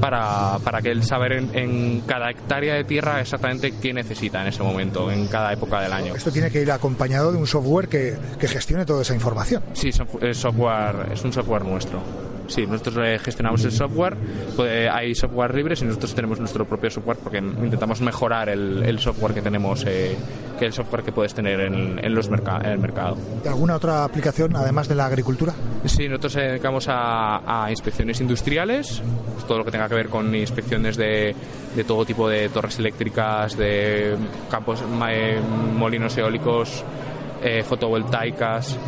para, 0.00 0.58
para 0.62 0.82
que 0.82 0.90
él 0.90 1.02
saber 1.04 1.32
en, 1.32 1.50
en, 1.54 2.00
cada 2.02 2.30
hectárea 2.30 2.74
de 2.74 2.84
tierra 2.84 3.20
exactamente 3.20 3.74
qué 3.80 3.92
necesita 3.92 4.42
en 4.42 4.48
ese 4.48 4.62
momento, 4.62 5.10
en 5.10 5.26
cada 5.28 5.52
época 5.52 5.80
del 5.80 5.92
año. 5.92 6.14
Esto 6.14 6.30
tiene 6.30 6.50
que 6.50 6.62
ir 6.62 6.70
acompañado 6.70 7.32
de 7.32 7.38
un 7.38 7.46
software 7.46 7.88
que, 7.88 8.16
que 8.38 8.48
gestione 8.48 8.84
toda 8.84 9.02
esa 9.02 9.14
información. 9.14 9.62
Sí, 9.72 9.88
es, 9.88 10.36
software, 10.36 11.12
es 11.12 11.24
un 11.24 11.32
software 11.32 11.64
nuestro. 11.64 12.00
Sí, 12.46 12.66
nosotros 12.66 12.96
eh, 13.06 13.18
gestionamos 13.18 13.64
el 13.64 13.72
software, 13.72 14.16
pues, 14.56 14.88
hay 14.90 15.14
software 15.14 15.54
libres 15.54 15.80
y 15.82 15.86
nosotros 15.86 16.14
tenemos 16.14 16.38
nuestro 16.38 16.66
propio 16.66 16.90
software 16.90 17.16
porque 17.22 17.38
intentamos 17.38 18.00
mejorar 18.00 18.48
el, 18.48 18.82
el 18.84 18.98
software 18.98 19.34
que 19.34 19.42
tenemos, 19.42 19.84
eh, 19.86 20.16
que 20.58 20.66
el 20.66 20.72
software 20.72 21.02
que 21.02 21.12
puedes 21.12 21.34
tener 21.34 21.60
en, 21.60 21.98
en 22.02 22.14
los 22.14 22.28
merc 22.28 22.46
en 22.62 22.70
el 22.72 22.78
mercado. 22.78 23.16
¿Alguna 23.46 23.76
otra 23.76 24.04
aplicación 24.04 24.54
además 24.56 24.88
de 24.88 24.94
la 24.94 25.06
agricultura? 25.06 25.54
Sí, 25.86 26.08
nosotros 26.08 26.36
nos 26.36 26.44
dedicamos 26.44 26.88
a, 26.88 27.64
a, 27.64 27.70
inspecciones 27.70 28.20
industriales, 28.20 29.02
pues 29.32 29.46
todo 29.46 29.58
lo 29.58 29.64
que 29.64 29.70
tenga 29.70 29.88
que 29.88 29.94
ver 29.94 30.08
con 30.08 30.34
inspecciones 30.34 30.96
de, 30.96 31.34
de 31.74 31.84
todo 31.84 32.04
tipo 32.04 32.28
de 32.28 32.48
torres 32.50 32.78
eléctricas, 32.78 33.56
de 33.56 34.16
campos, 34.50 34.82
eh, 35.08 35.40
molinos 35.76 36.16
eólicos, 36.16 36.84
eh, 37.42 37.62
fotovoltaicas, 37.62 38.78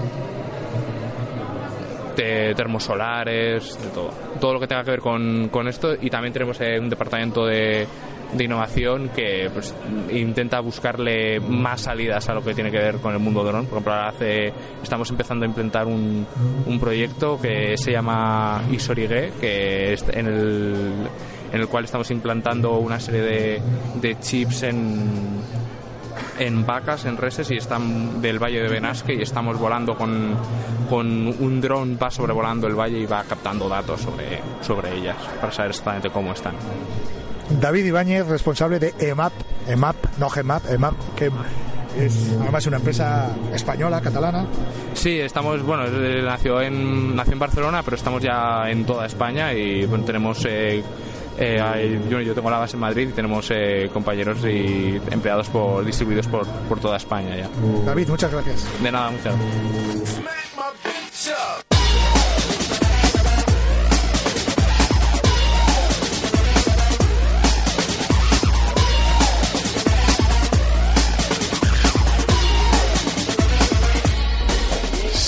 de 2.16 2.54
termosolares, 2.54 3.78
de 3.82 3.88
todo. 3.90 4.10
Todo 4.40 4.54
lo 4.54 4.60
que 4.60 4.66
tenga 4.66 4.82
que 4.82 4.90
ver 4.90 5.00
con, 5.00 5.48
con 5.50 5.68
esto. 5.68 5.94
Y 6.00 6.10
también 6.10 6.32
tenemos 6.32 6.60
eh, 6.60 6.78
un 6.80 6.88
departamento 6.88 7.44
de, 7.46 7.86
de 8.32 8.44
innovación 8.44 9.10
que 9.10 9.50
pues, 9.52 9.74
intenta 10.10 10.60
buscarle 10.60 11.40
más 11.40 11.82
salidas 11.82 12.28
a 12.28 12.34
lo 12.34 12.42
que 12.42 12.54
tiene 12.54 12.70
que 12.70 12.78
ver 12.78 12.96
con 12.96 13.12
el 13.12 13.20
mundo 13.20 13.44
dron. 13.44 13.66
Por 13.66 13.78
ejemplo, 13.78 13.92
ahora 13.92 14.08
hace, 14.08 14.52
estamos 14.82 15.10
empezando 15.10 15.44
a 15.44 15.48
implementar 15.48 15.86
un, 15.86 16.26
un 16.66 16.80
proyecto 16.80 17.38
que 17.40 17.76
se 17.76 17.92
llama 17.92 18.62
Isorigue, 18.70 19.32
que 19.40 19.92
es 19.92 20.04
en 20.08 20.26
el, 20.26 20.94
en 21.52 21.60
el 21.60 21.68
cual 21.68 21.84
estamos 21.84 22.10
implantando 22.10 22.78
una 22.78 22.98
serie 22.98 23.20
de, 23.20 23.62
de 24.00 24.18
chips 24.18 24.64
en 24.64 25.36
en 26.38 26.66
vacas, 26.66 27.04
en 27.04 27.16
reses 27.16 27.50
y 27.50 27.56
están 27.56 28.20
del 28.20 28.38
valle 28.38 28.62
de 28.62 28.68
Benasque 28.68 29.14
y 29.14 29.22
estamos 29.22 29.58
volando 29.58 29.96
con, 29.96 30.34
con 30.88 31.06
un 31.06 31.60
dron, 31.60 31.98
va 32.00 32.10
sobrevolando 32.10 32.66
el 32.66 32.74
valle 32.74 32.98
y 32.98 33.06
va 33.06 33.24
captando 33.24 33.68
datos 33.68 34.00
sobre, 34.00 34.40
sobre 34.60 34.96
ellas 34.96 35.16
para 35.40 35.52
saber 35.52 35.70
exactamente 35.70 36.10
cómo 36.10 36.32
están. 36.32 36.54
David 37.60 37.84
Ibáñez, 37.86 38.26
responsable 38.26 38.78
de 38.78 38.94
EMAP, 38.98 39.32
EMAP, 39.68 39.96
no 40.18 40.28
GEMAP, 40.28 40.70
EMAP, 40.70 40.94
que 41.14 41.30
es 41.98 42.36
además 42.40 42.66
una 42.66 42.76
empresa 42.76 43.30
española, 43.54 44.00
catalana. 44.00 44.46
Sí, 44.94 45.18
estamos, 45.18 45.62
bueno, 45.62 45.84
nació 45.86 46.60
en, 46.60 47.14
nació 47.14 47.34
en 47.34 47.38
Barcelona, 47.38 47.82
pero 47.82 47.96
estamos 47.96 48.22
ya 48.22 48.68
en 48.68 48.84
toda 48.84 49.06
España 49.06 49.52
y 49.52 49.86
bueno, 49.86 50.04
tenemos... 50.04 50.44
Eh, 50.48 50.82
eh, 51.38 52.00
yo, 52.08 52.20
yo, 52.20 52.34
tengo 52.34 52.50
la 52.50 52.58
base 52.58 52.76
en 52.76 52.80
Madrid 52.80 53.08
y 53.08 53.12
tenemos 53.12 53.50
eh, 53.50 53.90
compañeros 53.92 54.38
y 54.44 55.00
empleados 55.10 55.48
por, 55.48 55.84
distribuidos 55.84 56.26
por, 56.26 56.46
por 56.68 56.80
toda 56.80 56.96
España 56.96 57.36
ya. 57.36 57.48
David, 57.84 58.08
muchas 58.08 58.32
gracias. 58.32 58.66
De 58.82 58.92
nada, 58.92 59.10
muchas 59.10 59.34
gracias. 59.36 60.22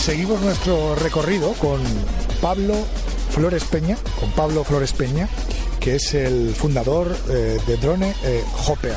Seguimos 0.08 0.40
nuestro 0.40 0.94
recorrido 0.94 1.52
con 1.52 1.82
Pablo 2.40 2.72
Flores 3.30 3.64
Peña, 3.64 3.94
con 4.18 4.30
Pablo 4.30 4.64
Flores 4.64 4.94
Peña, 4.94 5.28
que 5.80 5.96
es 5.96 6.14
el 6.14 6.54
fundador 6.54 7.16
eh, 7.30 7.58
de 7.66 7.76
Drone 7.76 8.14
eh, 8.24 8.44
Hopper. 8.66 8.96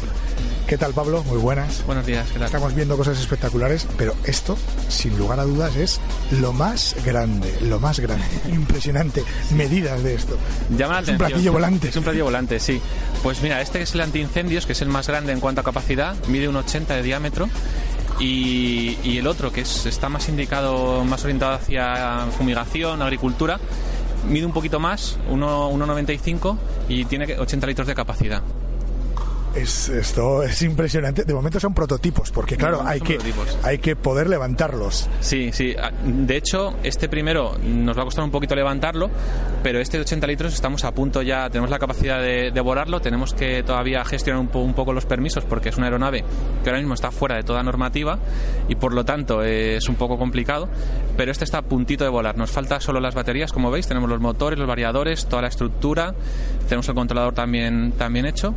¿Qué 0.67 0.77
tal, 0.77 0.93
Pablo? 0.93 1.21
Muy 1.25 1.37
buenas. 1.37 1.85
Buenos 1.85 2.05
días, 2.05 2.27
¿qué 2.29 2.35
tal? 2.35 2.45
Estamos 2.45 2.73
viendo 2.73 2.95
cosas 2.95 3.19
espectaculares, 3.19 3.85
pero 3.97 4.15
esto, 4.23 4.57
sin 4.87 5.17
lugar 5.17 5.39
a 5.39 5.43
dudas, 5.43 5.75
es 5.75 5.99
lo 6.39 6.53
más 6.53 6.95
grande, 7.03 7.53
lo 7.61 7.79
más 7.79 7.99
grande. 7.99 8.23
Impresionante. 8.53 9.23
Medidas 9.53 10.01
de 10.01 10.15
esto. 10.15 10.37
Llama 10.69 10.93
la 10.93 10.99
es 11.01 11.03
atención. 11.09 11.13
un 11.13 11.17
platillo 11.17 11.51
volante. 11.51 11.89
Es 11.89 11.95
un 11.97 12.03
platillo 12.03 12.23
volante, 12.23 12.59
sí. 12.59 12.81
Pues 13.21 13.41
mira, 13.41 13.61
este 13.61 13.81
es 13.81 13.93
el 13.95 14.01
antiincendios, 14.01 14.65
que 14.65 14.71
es 14.71 14.81
el 14.81 14.87
más 14.87 15.07
grande 15.07 15.33
en 15.33 15.41
cuanto 15.41 15.59
a 15.59 15.63
capacidad, 15.65 16.15
mide 16.27 16.47
un 16.47 16.55
80 16.55 16.95
de 16.95 17.03
diámetro. 17.03 17.49
Y, 18.19 18.97
y 19.03 19.17
el 19.17 19.27
otro, 19.27 19.51
que 19.51 19.61
es, 19.61 19.85
está 19.85 20.07
más 20.07 20.29
indicado, 20.29 21.03
más 21.03 21.23
orientado 21.23 21.53
hacia 21.53 22.27
fumigación, 22.37 23.01
agricultura, 23.01 23.59
mide 24.29 24.45
un 24.45 24.53
poquito 24.53 24.79
más, 24.79 25.17
1,95 25.29 26.57
y 26.89 27.05
tiene 27.05 27.37
80 27.37 27.67
litros 27.67 27.87
de 27.87 27.95
capacidad. 27.95 28.41
Es, 29.55 29.89
esto 29.89 30.43
es 30.43 30.61
impresionante. 30.61 31.25
De 31.25 31.33
momento 31.33 31.59
son 31.59 31.73
prototipos, 31.73 32.31
porque 32.31 32.55
claro, 32.55 32.83
hay, 32.85 33.01
que, 33.01 33.15
prototipos. 33.15 33.57
hay 33.63 33.79
que 33.79 33.95
poder 33.97 34.29
levantarlos. 34.29 35.09
Sí, 35.19 35.51
sí. 35.51 35.75
Ah, 35.77 35.91
De 36.05 36.37
hecho, 36.37 36.75
este 36.83 37.09
primero 37.09 37.57
nos 37.61 37.97
va 37.97 38.03
a 38.03 38.05
costar 38.05 38.23
un 38.23 38.31
poquito 38.31 38.55
levantarlo, 38.55 39.09
pero 39.61 39.79
este 39.79 39.97
de 39.97 40.03
80 40.03 40.25
litros 40.27 40.53
estamos 40.53 40.85
a 40.85 40.93
punto 40.93 41.21
ya, 41.21 41.49
tenemos 41.49 41.69
la 41.69 41.79
capacidad 41.79 42.21
de, 42.21 42.51
de 42.51 42.61
volarlo, 42.61 43.01
tenemos 43.01 43.33
que 43.33 43.61
todavía 43.63 44.05
gestionar 44.05 44.39
un, 44.39 44.47
po- 44.47 44.59
un 44.61 44.73
poco 44.73 44.93
los 44.93 45.05
permisos 45.05 45.43
porque 45.43 45.69
es 45.69 45.75
una 45.77 45.87
aeronave 45.87 46.23
que 46.63 46.69
ahora 46.69 46.79
mismo 46.79 46.93
está 46.93 47.11
fuera 47.11 47.35
de 47.35 47.43
toda 47.43 47.61
normativa 47.61 48.19
y 48.69 48.75
por 48.75 48.93
lo 48.93 49.03
tanto 49.03 49.43
es 49.43 49.89
un 49.89 49.95
poco 49.95 50.17
complicado, 50.17 50.69
pero 51.17 51.29
este 51.31 51.43
está 51.43 51.57
a 51.57 51.61
puntito 51.63 52.05
de 52.05 52.09
volar. 52.09 52.37
Nos 52.37 52.51
falta 52.51 52.79
solo 52.79 53.01
las 53.01 53.15
baterías, 53.15 53.51
como 53.51 53.69
veis, 53.69 53.85
tenemos 53.85 54.09
los 54.09 54.21
motores, 54.21 54.57
los 54.57 54.67
variadores, 54.67 55.25
toda 55.25 55.41
la 55.41 55.49
estructura, 55.49 56.15
tenemos 56.69 56.87
el 56.87 56.95
controlador 56.95 57.33
también, 57.33 57.91
también 57.97 58.25
hecho. 58.25 58.55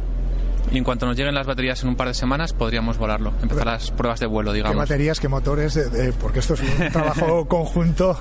Y 0.73 0.79
en 0.79 0.85
cuanto 0.85 1.07
nos 1.07 1.17
lleguen 1.17 1.35
las 1.35 1.47
baterías 1.47 1.83
en 1.83 1.91
un 1.91 1.97
par 1.97 2.09
de 2.09 2.15
semanas, 2.15 2.53
podríamos 2.53 2.99
volarlo, 2.99 3.33
empezar 3.43 3.67
las 3.67 3.91
pruebas 3.93 4.19
de 4.19 4.27
vuelo, 4.27 4.51
¿Qué 4.51 4.57
digamos. 4.57 4.77
baterías, 4.79 5.21
qué 5.21 5.29
motores? 5.29 5.77
eh, 5.77 5.85
eh, 5.95 6.13
porque 6.21 6.41
esto 6.41 6.55
es 6.55 6.61
un 6.63 6.89
trabajo 6.93 7.47
conjunto 7.47 8.19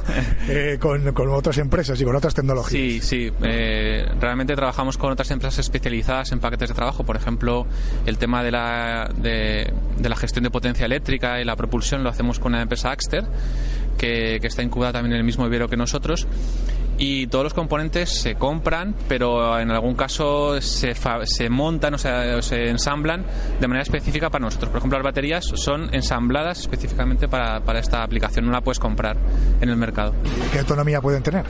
eh, 0.47 0.77
con, 0.79 1.13
con 1.13 1.29
otras 1.29 1.57
empresas 1.57 1.99
y 1.99 2.03
con 2.03 2.15
otras 2.15 2.33
tecnologías. 2.35 2.71
Sí, 2.71 2.99
sí. 3.01 3.31
eh, 3.43 4.05
realmente 4.19 4.55
trabajamos 4.55 4.97
con 4.97 5.11
otras 5.11 5.31
empresas 5.31 5.59
especializadas 5.59 6.31
en 6.31 6.39
paquetes 6.39 6.69
de 6.69 6.75
trabajo. 6.75 7.03
Por 7.03 7.15
ejemplo, 7.15 7.65
el 8.05 8.17
tema 8.17 8.43
de 8.43 8.51
la, 8.51 9.09
de, 9.15 9.73
de 9.97 10.09
la 10.09 10.15
gestión 10.15 10.43
de 10.43 10.51
potencia 10.51 10.85
eléctrica 10.85 11.41
y 11.41 11.45
la 11.45 11.55
propulsión 11.55 12.03
lo 12.03 12.09
hacemos 12.09 12.39
con 12.39 12.51
la 12.51 12.61
empresa 12.61 12.91
Axter, 12.91 13.23
que, 13.97 14.37
que 14.41 14.47
está 14.47 14.61
incubada 14.61 14.93
también 14.93 15.13
en 15.13 15.19
el 15.19 15.23
mismo 15.25 15.45
vivero 15.45 15.67
que 15.69 15.77
nosotros. 15.77 16.27
Y 16.97 17.27
todos 17.27 17.43
los 17.43 17.53
componentes 17.53 18.09
se 18.21 18.35
compran, 18.35 18.93
pero 19.07 19.59
en 19.59 19.71
algún 19.71 19.95
caso 19.95 20.61
se, 20.61 20.93
fa- 20.93 21.25
se 21.25 21.49
montan, 21.49 21.95
o 21.95 21.97
sea, 21.97 22.41
se 22.41 22.69
ensamblan 22.69 23.25
de 23.59 23.67
manera 23.67 23.81
específica 23.83 24.29
para 24.29 24.45
nosotros. 24.45 24.69
Por 24.69 24.77
ejemplo, 24.77 24.99
las 24.99 25.03
baterías 25.05 25.43
son 25.55 25.93
ensambladas 25.93 26.59
específicamente 26.59 27.27
para, 27.27 27.61
para 27.61 27.79
esta 27.79 28.03
aplicación, 28.03 28.45
no 28.45 28.51
la 28.51 28.61
puedes 28.61 28.79
comprar 28.79 29.17
en 29.59 29.69
el 29.69 29.75
mercado 29.75 30.13
¿Qué 30.51 30.59
autonomía 30.59 31.01
pueden 31.01 31.23
tener? 31.23 31.43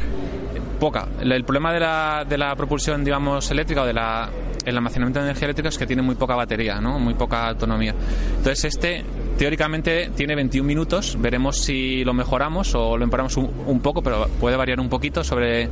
Poca. 0.83 1.07
El, 1.21 1.45
problema 1.45 1.71
de 1.71 1.79
la, 1.79 2.25
de 2.27 2.37
la 2.37 2.53
propulsión, 2.57 3.05
digamos, 3.05 3.49
eléctrica 3.49 3.83
o 3.83 3.85
de 3.85 3.93
la, 3.93 4.29
el 4.65 4.75
almacenamiento 4.75 5.19
de 5.19 5.27
energía 5.27 5.45
eléctrica 5.45 5.69
es 5.69 5.77
que 5.77 5.87
tiene 5.87 6.01
muy 6.01 6.15
poca 6.15 6.35
batería, 6.35 6.81
¿no? 6.81 6.99
Muy 6.99 7.13
poca 7.13 7.47
autonomía. 7.47 7.95
Entonces 8.35 8.65
este, 8.65 9.05
teóricamente, 9.37 10.11
tiene 10.13 10.35
21 10.35 10.67
minutos. 10.67 11.15
Veremos 11.17 11.63
si 11.63 12.03
lo 12.03 12.13
mejoramos 12.13 12.75
o 12.75 12.97
lo 12.97 13.05
empeoramos 13.05 13.37
un, 13.37 13.49
un 13.65 13.79
poco, 13.79 14.01
pero 14.01 14.27
puede 14.41 14.57
variar 14.57 14.81
un 14.81 14.89
poquito 14.89 15.23
sobre, 15.23 15.69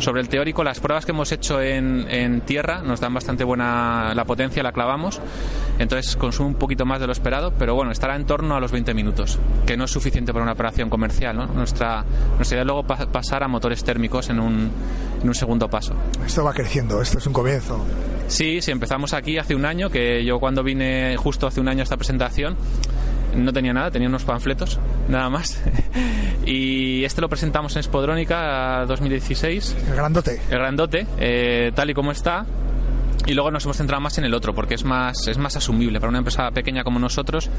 sobre 0.00 0.20
el 0.20 0.28
teórico. 0.28 0.64
Las 0.64 0.80
pruebas 0.80 1.04
que 1.04 1.12
hemos 1.12 1.30
hecho 1.32 1.60
en, 1.60 2.06
en 2.10 2.40
tierra 2.42 2.82
nos 2.82 3.00
dan 3.00 3.14
bastante 3.14 3.44
buena 3.44 4.12
la 4.14 4.24
potencia, 4.24 4.62
la 4.62 4.72
clavamos. 4.72 5.20
Entonces 5.78 6.16
consume 6.16 6.48
un 6.48 6.54
poquito 6.54 6.84
más 6.86 7.00
de 7.00 7.06
lo 7.06 7.12
esperado, 7.12 7.52
pero 7.58 7.74
bueno, 7.74 7.90
estará 7.92 8.16
en 8.16 8.26
torno 8.26 8.54
a 8.56 8.60
los 8.60 8.70
20 8.72 8.92
minutos, 8.94 9.38
que 9.66 9.76
no 9.76 9.84
es 9.84 9.90
suficiente 9.90 10.32
para 10.32 10.42
una 10.42 10.52
operación 10.52 10.90
comercial, 10.90 11.36
¿no? 11.36 11.46
Nuestra, 11.46 12.04
nuestra 12.36 12.56
idea 12.56 12.62
es 12.62 12.66
luego 12.66 12.82
pa- 12.84 13.06
pasar 13.06 13.42
a 13.42 13.48
motores 13.48 13.82
térmicos 13.84 14.28
en 14.30 14.40
un, 14.40 14.70
en 15.22 15.28
un 15.28 15.34
segundo 15.34 15.68
paso. 15.68 15.94
Esto 16.26 16.44
va 16.44 16.52
creciendo, 16.52 17.00
esto 17.00 17.18
es 17.18 17.26
un 17.26 17.32
comienzo. 17.32 17.84
Sí, 18.28 18.60
sí, 18.62 18.70
empezamos 18.70 19.12
aquí 19.14 19.38
hace 19.38 19.54
un 19.54 19.64
año, 19.64 19.90
que 19.90 20.24
yo 20.24 20.38
cuando 20.38 20.62
vine 20.62 21.16
justo 21.16 21.46
hace 21.46 21.60
un 21.60 21.68
año 21.68 21.80
a 21.80 21.82
esta 21.84 21.96
presentación 21.96 22.56
no 23.34 23.52
tenía 23.52 23.72
nada, 23.72 23.90
tenía 23.90 24.08
unos 24.08 24.24
panfletos, 24.24 24.78
nada 25.08 25.28
más. 25.30 25.60
y 26.46 27.04
este 27.04 27.20
lo 27.20 27.28
presentamos 27.28 27.76
en 27.76 27.82
Spodrónica 27.82 28.84
2016, 28.86 29.76
El 29.88 29.94
grandote. 29.96 30.40
el 30.50 30.58
grandote, 30.58 31.06
eh, 31.18 31.72
tal 31.74 31.90
y 31.90 31.94
como 31.94 32.12
está. 32.12 32.46
Y 33.26 33.34
luego 33.34 33.50
nos 33.50 33.64
hemos 33.64 33.76
centrado 33.76 34.00
más 34.00 34.16
en 34.18 34.24
el 34.24 34.32
otro, 34.32 34.54
porque 34.54 34.74
es 34.74 34.84
más, 34.84 35.28
es 35.28 35.36
más 35.36 35.54
asumible 35.54 36.00
para 36.00 36.08
una 36.08 36.18
empresa 36.18 36.50
pequeña 36.52 36.82
como 36.84 36.98
nosotros, 36.98 37.50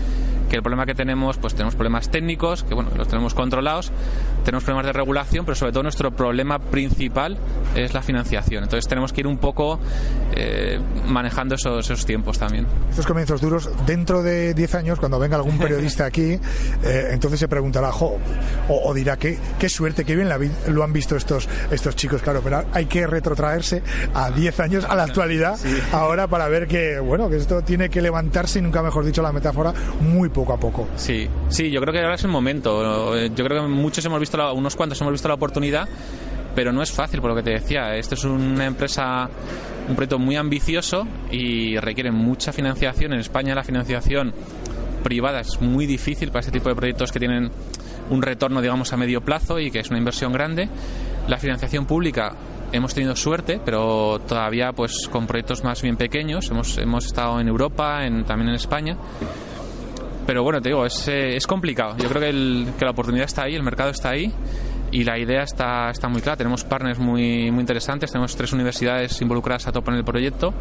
que 0.52 0.58
el 0.58 0.64
problema 0.64 0.86
que 0.86 0.94
tenemos, 0.94 1.38
pues 1.38 1.54
tenemos 1.54 1.76
problemas 1.76 2.10
técnicos, 2.12 2.66
que 2.66 2.74
bueno, 2.74 2.90
los 2.98 3.08
tenemos 3.08 3.34
controlados, 3.34 3.90
tenemos 4.44 4.66
problemas 4.66 4.86
de 4.86 4.92
regulación, 4.92 5.46
pero 5.46 5.56
sobre 5.56 5.72
todo 5.72 5.84
nuestro 5.84 6.12
problema 6.12 6.60
principal 6.60 7.38
es 7.74 7.94
la 7.94 8.02
financiación. 8.02 8.62
Entonces 8.66 8.86
tenemos 8.90 9.14
que 9.14 9.22
ir 9.22 9.28
un 9.28 9.38
poco 9.38 9.80
eh, 10.36 10.78
manejando 11.08 11.56
esos, 11.56 11.86
esos 11.90 12.06
tiempos 12.06 12.38
también. 12.38 12.68
Estos 12.90 13.08
comienzos 13.08 13.40
duros, 13.40 13.70
dentro 13.86 14.22
de 14.24 14.54
10 14.54 14.76
años, 14.76 15.00
cuando 15.00 15.20
venga 15.20 15.38
algún 15.38 15.58
periodista 15.58 16.04
aquí, 16.04 16.34
eh, 16.84 17.08
entonces 17.12 17.40
se 17.40 17.48
preguntará, 17.48 17.90
jo, 17.94 18.20
o, 18.68 18.90
o 18.90 18.94
dirá, 18.94 19.16
qué, 19.16 19.38
qué 19.58 19.70
suerte, 19.70 20.04
qué 20.04 20.18
bien 20.18 20.28
la 20.28 20.38
vi- 20.38 20.52
lo 20.68 20.84
han 20.84 20.92
visto 20.92 21.16
estos, 21.16 21.48
estos 21.72 21.96
chicos, 21.96 22.22
claro, 22.22 22.42
pero 22.44 22.66
hay 22.74 22.88
que 22.88 23.08
retrotraerse 23.08 23.84
a 24.14 24.30
10 24.32 24.60
años, 24.60 24.84
a 24.84 24.96
la 24.96 25.04
actualidad, 25.04 25.58
ahora 25.94 26.28
para 26.28 26.50
ver 26.50 26.68
que, 26.68 27.00
bueno, 27.00 27.30
que 27.30 27.38
esto 27.38 27.62
tiene 27.62 27.90
que 27.90 28.02
levantarse, 28.02 28.60
y 28.60 28.62
nunca 28.62 28.84
mejor 28.84 29.06
dicho 29.06 29.22
la 29.22 29.32
metáfora, 29.32 29.74
muy 30.02 30.28
poco 30.28 30.41
a 30.50 30.58
poco. 30.60 30.88
Sí, 30.96 31.28
sí, 31.50 31.70
yo 31.72 31.80
creo 31.82 31.94
que 31.94 32.00
ahora 32.00 32.16
es 32.16 32.24
el 32.24 32.30
momento. 32.32 33.16
Eh, 33.18 33.32
Yo 33.36 33.46
creo 33.46 33.62
que 33.64 33.68
muchos 33.70 34.04
hemos 34.06 34.20
visto, 34.20 34.38
la- 34.38 34.52
unos 34.52 34.76
cuantos 34.76 35.00
hemos 35.02 35.12
visto 35.14 35.28
la 35.28 35.36
oportunidad, 35.36 35.88
pero 36.56 36.72
no 36.74 36.82
es 36.82 36.92
fácil 36.92 37.22
por 37.22 37.30
lo 37.30 37.36
que 37.36 37.44
te 37.44 37.52
decía. 37.52 37.96
Esto 37.96 38.16
es 38.16 38.24
una 38.26 38.66
empresa, 38.66 39.30
un 39.88 39.96
proyecto 39.96 40.20
muy 40.20 40.36
ambicioso 40.36 41.08
y 41.32 41.78
requiere 41.78 42.12
mucha 42.12 42.52
financiación. 42.52 43.14
En 43.14 43.20
España 43.20 43.56
la 43.56 43.64
financiación 43.64 44.34
privada 45.04 45.40
es 45.40 45.60
muy 45.62 45.86
difícil 45.86 46.30
para 46.30 46.42
este 46.42 46.52
tipo 46.52 46.70
de 46.70 46.76
proyectos 46.76 47.12
que 47.12 47.20
tienen 47.20 47.50
un 48.10 48.22
retorno, 48.22 48.62
digamos, 48.62 48.92
a 48.94 48.98
medio 48.98 49.22
plazo 49.22 49.60
y 49.60 49.72
que 49.72 49.80
es 49.80 49.90
una 49.90 49.98
inversión 49.98 50.34
grande. 50.34 50.68
La 51.28 51.38
financiación 51.38 51.86
pública 51.86 52.36
hemos 52.74 52.94
tenido 52.94 53.16
suerte, 53.16 53.60
pero 53.64 54.20
todavía 54.28 54.72
pues 54.74 55.08
con 55.12 55.28
proyectos 55.28 55.64
más 55.64 55.82
bien 55.82 55.98
pequeños. 55.98 56.50
Hemos, 56.52 56.78
hemos 56.78 57.06
estado 57.06 57.40
en 57.40 57.48
Europa, 57.48 58.06
en, 58.06 58.24
también 58.26 58.50
en 58.50 58.56
España. 58.56 58.98
Pero 60.26 60.44
bueno, 60.44 60.62
te 60.62 60.70
digo, 60.70 60.86
es, 60.86 61.08
eh, 61.08 61.36
es 61.36 61.48
complicado. 61.48 61.96
Yo 61.98 62.08
creo 62.08 62.22
que, 62.22 62.30
el- 62.30 62.68
que 62.78 62.86
la 62.86 62.92
oportunidad 62.92 63.26
está 63.26 63.44
ahí, 63.44 63.56
el 63.56 63.64
mercado 63.64 63.90
está 63.90 64.10
ahí 64.12 64.32
y 64.92 65.04
la 65.04 65.18
idea 65.18 65.44
está, 65.44 65.90
está 65.90 66.08
muy 66.10 66.22
clara. 66.22 66.38
Tenemos 66.38 66.64
partners 66.64 67.00
muy, 67.00 67.50
muy 67.52 67.62
interesantes, 67.62 68.12
tenemos 68.12 68.36
tres 68.36 68.54
universidades 68.54 69.20
involucradas 69.22 69.68
a 69.68 69.72
tope 69.72 69.92
en 69.92 69.98
el 69.98 70.04
proyecto, 70.04 70.54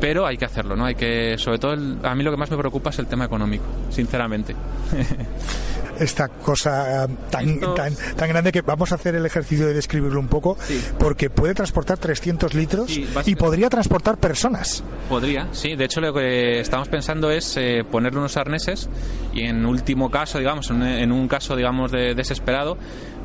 pero 0.00 0.26
hay 0.26 0.36
que 0.36 0.44
hacerlo, 0.44 0.76
¿no? 0.76 0.84
Hay 0.84 0.94
que, 0.94 1.36
sobre 1.38 1.58
todo, 1.58 1.72
el- 1.74 1.98
a 2.02 2.14
mí 2.14 2.22
lo 2.22 2.30
que 2.30 2.36
más 2.36 2.50
me 2.50 2.56
preocupa 2.56 2.90
es 2.90 2.98
el 2.98 3.06
tema 3.06 3.24
económico, 3.24 3.64
sinceramente. 3.90 4.54
esta 5.98 6.28
cosa 6.28 7.04
eh, 7.04 7.08
tan, 7.30 7.48
Estos- 7.48 7.74
tan, 7.74 7.94
tan 8.16 8.28
grande 8.28 8.52
que 8.52 8.60
vamos 8.60 8.92
a 8.92 8.96
hacer 8.96 9.14
el 9.14 9.24
ejercicio 9.24 9.66
de 9.66 9.72
describirlo 9.72 10.20
un 10.20 10.28
poco, 10.28 10.56
Sí. 10.60 10.78
porque 10.98 11.30
puede 11.30 11.54
transportar 11.54 11.96
300 11.96 12.52
litros 12.54 12.90
Sí, 12.90 13.08
y 13.24 13.34
podría 13.34 13.70
transportar 13.70 14.18
personas. 14.18 14.84
Podría, 15.08 15.48
sí. 15.52 15.74
De 15.74 15.84
hecho, 15.86 16.00
lo 16.02 16.12
que 16.12 16.60
estamos 16.60 16.88
pensando 16.88 17.30
es 17.30 17.56
eh, 17.56 17.82
ponerle 17.90 18.18
unos 18.18 18.36
arneses 18.36 18.90
y 19.32 19.42
en 19.44 19.64
último 19.64 20.10
caso, 20.10 20.38
digamos, 20.38 20.70
en 20.70 21.12
un 21.12 21.28
caso, 21.28 21.56
digamos, 21.56 21.90
de 21.92 22.14
desesperado, 22.14 22.76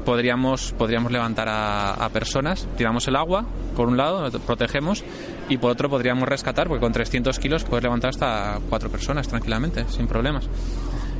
podríamos, 0.05 0.73
podríamos 0.77 1.11
levantar 1.11 1.47
a, 1.49 1.93
a 1.93 2.09
personas, 2.09 2.67
tiramos 2.77 3.07
el 3.07 3.15
agua, 3.15 3.45
por 3.75 3.87
un 3.87 3.97
lado, 3.97 4.29
protegemos, 4.41 5.03
y 5.49 5.57
por 5.57 5.71
otro 5.71 5.89
podríamos 5.89 6.27
rescatar, 6.27 6.67
porque 6.67 6.81
con 6.81 6.93
300 6.93 7.37
kilos 7.39 7.63
puedes 7.63 7.83
levantar 7.83 8.09
hasta 8.09 8.59
cuatro 8.69 8.89
personas 8.89 9.27
tranquilamente, 9.27 9.85
sin 9.89 10.07
problemas. 10.07 10.47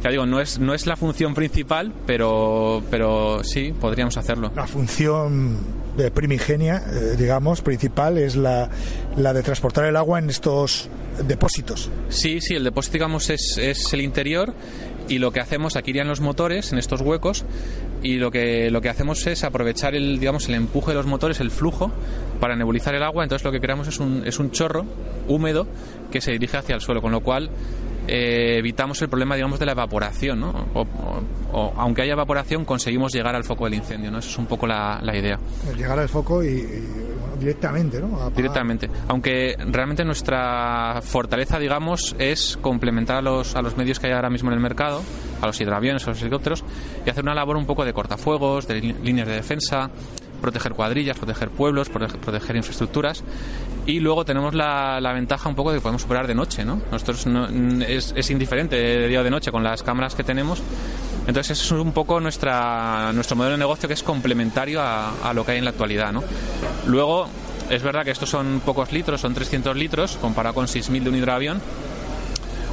Ya 0.04 0.10
digo, 0.10 0.26
no 0.26 0.42
es, 0.42 0.58
no 0.58 0.74
es 0.74 0.88
la 0.88 0.96
función 0.96 1.36
principal, 1.36 1.94
pero, 2.08 2.82
pero 2.90 3.44
sí, 3.44 3.72
podríamos 3.80 4.18
hacerlo. 4.18 4.52
La 4.56 4.66
función 4.66 5.58
de 5.96 6.10
primigenia, 6.10 6.78
eh, 6.78 7.16
digamos, 7.18 7.62
principal 7.62 8.18
es 8.18 8.36
la, 8.36 8.70
la 9.16 9.34
de 9.34 9.44
transportar 9.44 9.86
el 9.86 9.96
agua 9.96 10.18
en 10.18 10.32
estos 10.32 10.90
depósitos. 11.28 11.92
Sí, 12.10 12.42
sí, 12.42 12.56
el 12.56 12.64
depósito, 12.64 12.94
digamos, 12.94 13.30
es, 13.30 13.60
es 13.60 13.94
el 13.94 14.02
interior 14.02 14.54
y 15.12 15.20
lo 15.20 15.32
que 15.32 15.40
hacemos, 15.40 15.76
aquí 15.76 15.92
irían 15.92 16.08
los 16.08 16.22
motores 16.22 16.72
en 16.72 16.80
estos 16.80 17.02
huecos 17.02 17.46
y 18.02 18.16
lo 18.18 18.32
que, 18.32 18.72
lo 18.72 18.82
que 18.82 18.90
hacemos 18.90 19.26
es 19.28 19.44
aprovechar 19.44 19.94
el, 19.96 20.20
digamos, 20.20 20.48
el 20.50 20.56
empuje 20.56 20.92
de 20.92 20.96
los 20.96 21.06
motores, 21.06 21.40
el 21.40 21.52
flujo, 21.52 21.92
para 22.40 22.56
nebulizar 22.56 22.96
el 22.96 23.04
agua. 23.04 23.24
Entonces 23.24 23.44
lo 23.46 23.52
que 23.52 23.60
creamos 23.60 23.88
es 23.88 24.00
un, 24.00 24.24
es 24.26 24.40
un 24.40 24.52
chorro 24.52 24.86
húmedo 25.28 25.68
que 26.12 26.22
se 26.22 26.32
dirige 26.32 26.58
hacia 26.58 26.76
el 26.76 26.82
suelo, 26.82 27.02
con 27.02 27.12
lo 27.12 27.20
cual 27.22 27.50
eh, 28.08 28.56
evitamos 28.58 29.02
el 29.02 29.10
problema, 29.10 29.36
digamos, 29.36 29.60
de 29.60 29.66
la 29.66 29.74
evaporación, 29.74 30.40
¿no? 30.40 30.50
O, 30.74 30.82
o- 30.82 31.42
o, 31.54 31.74
aunque 31.76 32.02
haya 32.04 32.14
evaporación, 32.14 32.64
conseguimos 32.64 33.12
llegar 33.14 33.36
al 33.36 33.44
foco 33.44 33.66
del 33.66 33.74
incendio, 33.74 34.10
¿no? 34.10 34.20
Esa 34.20 34.30
es 34.30 34.38
un 34.38 34.46
poco 34.46 34.66
la, 34.66 35.02
la 35.04 35.18
idea. 35.18 35.38
Llegar 35.78 36.00
al 36.00 36.08
foco 36.08 36.42
y, 36.42 36.48
y, 36.48 37.01
directamente, 37.42 38.00
¿no? 38.00 38.30
Directamente. 38.30 38.90
Aunque 39.10 39.56
realmente 39.68 40.06
nuestra 40.06 41.02
fortaleza, 41.04 41.60
digamos, 41.60 42.16
es 42.20 42.58
complementar 42.62 43.18
a 43.18 43.22
los, 43.22 43.56
a 43.56 43.62
los 43.62 43.76
medios 43.76 44.00
que 44.00 44.08
hay 44.08 44.14
ahora 44.14 44.30
mismo 44.30 44.50
en 44.50 44.54
el 44.56 44.60
mercado, 44.62 45.02
a 45.42 45.48
los 45.48 45.60
hidroaviones, 45.60 46.06
a 46.08 46.12
los 46.12 46.22
helicópteros, 46.22 46.64
y 47.06 47.10
hacer 47.10 47.24
una 47.24 47.34
labor 47.36 47.58
un 47.58 47.66
poco 47.66 47.84
de 47.84 47.92
cortafuegos, 47.94 48.68
de 48.68 48.80
líneas 48.82 49.28
de 49.28 49.34
defensa, 49.34 49.90
proteger 50.42 50.74
cuadrillas, 50.74 51.18
proteger 51.18 51.50
pueblos, 51.50 51.92
prote- 51.92 52.18
proteger 52.18 52.56
infraestructuras. 52.56 53.24
Y 53.86 54.00
luego 54.00 54.24
tenemos 54.26 54.54
la, 54.54 55.00
la 55.02 55.12
ventaja 55.14 55.50
un 55.50 55.56
poco 55.56 55.72
de 55.72 55.78
que 55.78 55.82
podemos 55.82 56.04
operar 56.06 56.28
de 56.28 56.36
noche, 56.36 56.64
¿no? 56.64 56.82
Nosotros 56.92 57.26
no- 57.28 57.48
es, 57.84 58.14
es 58.16 58.30
indiferente 58.32 58.76
de 58.76 59.08
día 59.08 59.22
o 59.22 59.24
de 59.24 59.30
noche 59.32 59.52
con 59.52 59.64
las 59.64 59.84
cámaras 59.84 60.16
que 60.16 60.24
tenemos. 60.24 60.62
Entonces 61.28 61.60
eso 61.60 61.76
es 61.76 61.82
un 61.82 61.92
poco 61.92 62.20
nuestra, 62.20 63.12
nuestro 63.14 63.36
modelo 63.36 63.54
de 63.54 63.60
negocio 63.60 63.88
que 63.88 63.94
es 63.94 64.04
complementario 64.04 64.82
a, 64.82 65.30
a 65.30 65.34
lo 65.34 65.46
que 65.46 65.52
hay 65.52 65.58
en 65.60 65.66
la 65.66 65.72
actualidad, 65.72 66.12
¿no? 66.12 66.24
Luego, 66.88 67.28
es 67.70 67.84
verdad 67.84 68.04
que 68.04 68.12
estos 68.12 68.30
son 68.30 68.62
pocos 68.66 68.92
litros, 68.92 69.22
son 69.22 69.34
300 69.34 69.76
litros, 69.78 70.18
comparado 70.20 70.56
con 70.56 70.68
6.000 70.68 71.04
de 71.04 71.10
un 71.10 71.16
hidroavión. 71.16 71.62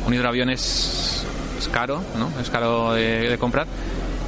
Un 0.07 0.15
hidroavión 0.15 0.51
es, 0.51 1.25
es 1.59 1.69
caro, 1.69 2.03
¿no? 2.19 2.33
Es 2.41 2.51
caro 2.51 2.95
de, 2.95 3.29
de 3.29 3.39
comprar. 3.39 3.67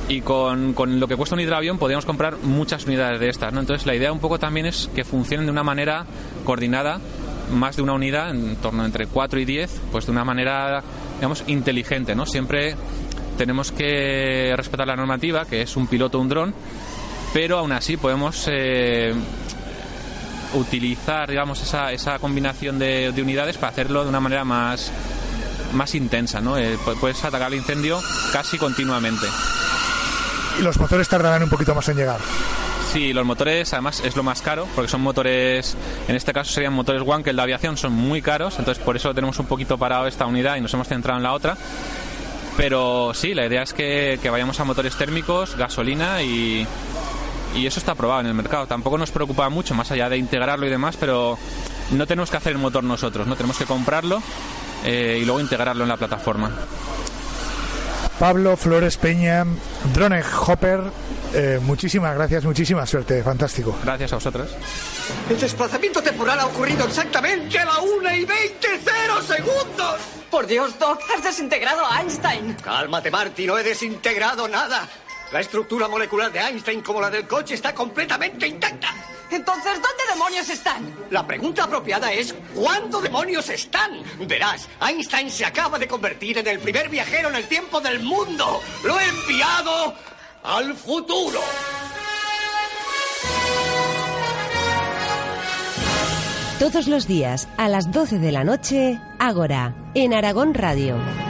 Y 0.09 0.21
con, 0.23 0.75
con 0.75 0.99
lo 0.99 1.07
que 1.09 1.17
cuesta 1.17 1.35
un 1.37 1.41
hidroavión 1.41 1.79
podríamos 1.79 2.05
comprar 2.05 2.37
muchas 2.39 2.85
unidades 2.85 3.21
de 3.21 3.29
estas, 3.29 3.53
¿no? 3.53 3.61
Entonces 3.61 3.87
la 3.87 3.95
idea 3.95 4.13
un 4.13 4.19
poco 4.19 4.39
también 4.39 4.67
es 4.67 4.91
que 4.95 5.05
funcionen 5.05 5.47
de 5.47 5.53
una 5.53 5.63
manera 5.63 6.05
coordinada, 6.45 7.01
más 7.53 7.77
de 7.77 7.83
una 7.83 7.95
unidad, 7.95 8.31
en 8.31 8.57
torno 8.57 8.85
entre 8.85 9.07
4 9.07 9.41
y 9.41 9.45
10, 9.45 9.81
pues 9.93 10.07
de 10.07 10.13
una 10.13 10.25
manera, 10.25 10.83
digamos, 11.17 11.45
inteligente, 11.47 12.15
¿no? 12.15 12.27
Siempre 12.27 12.77
tenemos 13.41 13.73
que 13.73 14.53
respetar 14.55 14.87
la 14.87 14.97
normativa, 14.97 15.47
que 15.47 15.63
es 15.63 15.75
un 15.75 15.87
piloto, 15.87 16.19
un 16.21 16.29
dron, 16.29 16.55
pero 17.33 17.57
aún 17.57 17.73
así 17.73 17.97
podemos 17.97 18.45
eh, 18.49 19.15
utilizar, 20.53 21.27
digamos, 21.31 21.63
esa, 21.63 21.91
esa 21.91 22.19
combinación 22.19 22.79
de, 22.79 23.13
de 23.13 23.23
unidades 23.23 23.57
para 23.57 23.73
hacerlo 23.73 24.03
de 24.03 24.11
una 24.11 24.21
manera 24.21 24.45
más, 24.45 24.93
más 25.73 25.95
intensa, 25.95 26.43
¿no? 26.43 26.59
Eh, 26.59 26.77
pu- 26.85 26.99
puedes 27.01 27.25
atacar 27.25 27.49
el 27.51 27.59
incendio 27.59 27.99
casi 28.31 28.59
continuamente. 28.59 29.27
Y 30.59 30.63
los 30.63 30.79
motores 30.79 31.09
tardarán 31.09 31.43
un 31.43 31.49
poquito 31.49 31.75
más 31.75 31.89
en 31.89 31.97
llegar. 31.97 32.21
Sí, 32.93 33.15
los 33.15 33.25
motores 33.25 33.73
además 33.73 34.03
es 34.05 34.17
lo 34.17 34.23
más 34.23 34.43
caro, 34.43 34.67
porque 34.75 34.91
son 34.91 35.01
motores, 35.01 35.77
en 36.09 36.15
este 36.17 36.35
caso 36.35 36.53
serían 36.53 36.75
motores 36.75 37.01
Wankel 37.01 37.37
de 37.37 37.41
aviación, 37.43 37.79
son 37.79 37.93
muy 37.95 38.21
caros, 38.21 38.59
entonces 38.59 38.85
por 38.85 38.97
eso 38.97 39.15
tenemos 39.15 39.39
un 39.39 39.47
poquito 39.47 39.79
parado 39.79 40.07
esta 40.09 40.27
unidad 40.27 40.57
y 40.57 40.61
nos 40.61 40.75
hemos 40.75 40.89
centrado 40.89 41.17
en 41.17 41.23
la 41.23 41.33
otra. 41.33 41.57
Pero 42.57 43.13
sí, 43.15 43.35
la 43.35 43.47
idea 43.47 43.63
es 43.63 43.73
que, 43.73 44.19
vayamos 44.31 44.61
a 44.61 44.65
motores 44.65 44.97
térmicos, 44.97 45.57
gasolina 45.57 46.23
y, 46.23 46.67
eso 47.55 47.81
está 47.81 47.93
aprobado 47.93 48.21
en 48.21 48.27
el 48.27 48.35
mercado. 48.35 48.67
Tampoco 48.67 48.99
nos 48.99 49.11
preocupa 49.11 49.49
mucho, 49.49 49.75
más 49.75 49.91
allá 49.91 50.09
de 50.09 50.19
integrarlo 50.19 50.67
y 50.67 50.71
demás, 50.71 50.97
pero 50.99 51.39
no 51.93 52.07
tenemos 52.07 52.31
que 52.31 52.37
hacer 52.37 52.53
el 52.53 52.59
motor 52.59 52.85
nosotros, 52.85 53.27
no 53.27 53.37
tenemos 53.37 53.59
que 53.59 53.65
comprarlo 53.65 54.23
eh, 54.85 55.19
y 55.21 55.25
luego 55.25 55.41
integrarlo 55.41 55.83
en 55.83 55.89
la 55.89 55.97
plataforma. 55.97 56.53
Pablo 58.21 58.55
Flores 58.55 58.99
Peña, 58.99 59.47
Drone 59.95 60.23
Hopper, 60.47 60.83
eh, 61.33 61.59
muchísimas 61.63 62.15
gracias, 62.15 62.45
muchísima 62.45 62.85
suerte, 62.85 63.23
fantástico. 63.23 63.75
Gracias 63.83 64.13
a 64.13 64.17
vosotros. 64.17 64.55
El 65.31 65.41
desplazamiento 65.41 66.03
temporal 66.03 66.39
ha 66.39 66.45
ocurrido 66.45 66.85
exactamente 66.85 67.59
a 67.59 67.65
la 67.65 67.79
1 67.79 68.15
y 68.17 68.25
20 68.27 68.69
cero 68.85 69.23
segundos. 69.27 70.01
Por 70.31 70.47
Dios, 70.47 70.79
Doc, 70.79 71.01
has 71.17 71.25
desintegrado 71.25 71.81
a 71.87 72.03
Einstein. 72.03 72.57
Cálmate, 72.63 73.11
Marty, 73.11 73.47
no 73.47 73.57
he 73.57 73.63
desintegrado 73.63 74.47
nada. 74.49 74.87
La 75.33 75.41
estructura 75.41 75.89
molecular 75.89 76.31
de 76.31 76.41
Einstein, 76.41 76.83
como 76.83 77.01
la 77.01 77.09
del 77.09 77.27
coche, 77.27 77.55
está 77.55 77.75
completamente 77.75 78.47
intacta. 78.47 78.89
Entonces, 79.31 79.75
¿dónde 79.75 80.05
demonios 80.13 80.49
están? 80.51 80.95
La 81.11 81.27
pregunta 81.27 81.65
apropiada 81.65 82.13
es 82.13 82.35
¿cuándo 82.55 83.01
demonios 83.01 83.49
están? 83.49 84.03
Verás, 84.27 84.69
Einstein 84.81 85.31
se 85.31 85.45
acaba 85.45 85.79
de 85.79 85.87
convertir 85.87 86.39
en 86.39 86.47
el 86.47 86.59
primer 86.59 86.89
viajero 86.89 87.29
en 87.29 87.37
el 87.37 87.47
tiempo 87.47 87.81
del 87.81 88.01
mundo. 88.01 88.61
Lo 88.85 88.99
he 88.99 89.05
enviado 89.05 89.95
al 90.43 90.75
futuro. 90.75 91.41
Todos 96.59 96.89
los 96.89 97.07
días 97.07 97.49
a 97.57 97.69
las 97.69 97.91
12 97.91 98.19
de 98.19 98.33
la 98.33 98.45
noche, 98.45 99.01
Ágora, 99.19 99.75
en 99.95 100.13
Aragón 100.13 100.53
Radio. 100.53 101.30